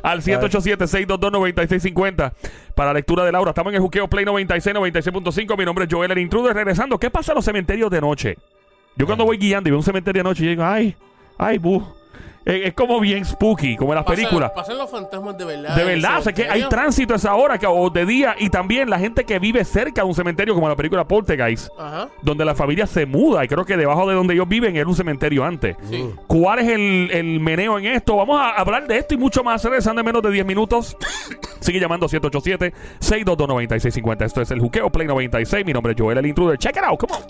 Al 0.03 0.21
787-622-9650 0.21 2.31
para 2.75 2.93
lectura 2.93 3.25
de 3.25 3.31
Laura. 3.31 3.51
Estamos 3.51 3.71
en 3.71 3.75
el 3.75 3.81
Juqueo 3.81 4.07
Play 4.07 4.25
96, 4.25 4.75
96.5. 4.75 5.57
Mi 5.57 5.65
nombre 5.65 5.85
es 5.85 5.93
Joel, 5.93 6.11
el 6.11 6.19
intruder. 6.19 6.55
Regresando, 6.55 6.97
¿qué 6.97 7.09
pasa 7.09 7.31
en 7.31 7.37
los 7.37 7.45
cementerios 7.45 7.89
de 7.89 8.01
noche? 8.01 8.37
Yo 8.95 9.05
cuando 9.05 9.25
voy 9.25 9.37
guiando 9.37 9.69
y 9.69 9.71
veo 9.71 9.79
un 9.79 9.83
cementerio 9.83 10.19
de 10.19 10.29
noche, 10.29 10.43
yo 10.43 10.49
digo, 10.49 10.63
ay, 10.63 10.95
ay, 11.37 11.57
bu. 11.57 11.83
Eh, 12.43 12.63
es 12.65 12.73
como 12.73 12.99
bien 12.99 13.23
spooky, 13.23 13.75
como 13.77 13.91
en 13.93 13.97
las 13.97 14.05
Pasan- 14.05 14.15
películas. 14.15 14.51
Pasan 14.55 14.75
los 14.77 14.89
fantasmas 14.89 15.37
de 15.37 15.45
verdad. 15.45 15.75
De 15.75 15.83
verdad, 15.83 16.17
o 16.19 16.21
sea, 16.23 16.33
que 16.33 16.49
hay 16.49 16.67
tránsito 16.69 17.13
a 17.13 17.17
esa 17.17 17.35
hora 17.35 17.59
que, 17.59 17.67
o 17.67 17.89
de 17.91 18.03
día 18.05 18.35
y 18.39 18.49
también 18.49 18.89
la 18.89 18.97
gente 18.97 19.25
que 19.25 19.37
vive 19.37 19.63
cerca 19.63 20.01
de 20.01 20.07
un 20.07 20.15
cementerio, 20.15 20.55
como 20.55 20.65
en 20.65 20.71
la 20.71 20.75
película 20.75 21.07
Poltergeist, 21.07 21.69
Ajá. 21.77 22.09
donde 22.23 22.43
la 22.43 22.55
familia 22.55 22.87
se 22.87 23.05
muda 23.05 23.45
y 23.45 23.47
creo 23.47 23.63
que 23.63 23.77
debajo 23.77 24.09
de 24.09 24.15
donde 24.15 24.33
ellos 24.33 24.47
viven 24.49 24.75
era 24.75 24.87
un 24.87 24.95
cementerio 24.95 25.45
antes. 25.45 25.75
Sí. 25.89 26.09
¿Cuál 26.25 26.59
es 26.59 26.69
el, 26.69 27.09
el 27.11 27.39
meneo 27.39 27.77
en 27.77 27.85
esto? 27.85 28.15
Vamos 28.15 28.39
a 28.41 28.49
hablar 28.51 28.87
de 28.87 28.97
esto 28.97 29.13
y 29.13 29.17
mucho 29.17 29.43
más. 29.43 29.63
Regresando 29.63 29.99
en 30.01 30.05
menos 30.07 30.23
de 30.23 30.31
10 30.31 30.43
minutos. 30.45 30.97
Sigue 31.59 31.79
llamando 31.79 32.07
787-622-9650. 32.07 34.25
Esto 34.25 34.41
es 34.41 34.49
el 34.49 34.59
Juqueo 34.59 34.89
Play 34.89 35.05
96. 35.07 35.63
Mi 35.65 35.73
nombre 35.73 35.93
es 35.93 36.01
Joel, 36.01 36.17
el 36.17 36.25
intruder. 36.25 36.57
Check 36.57 36.77
it 36.77 36.83
out, 36.83 36.99
come 36.99 37.13
on. 37.13 37.21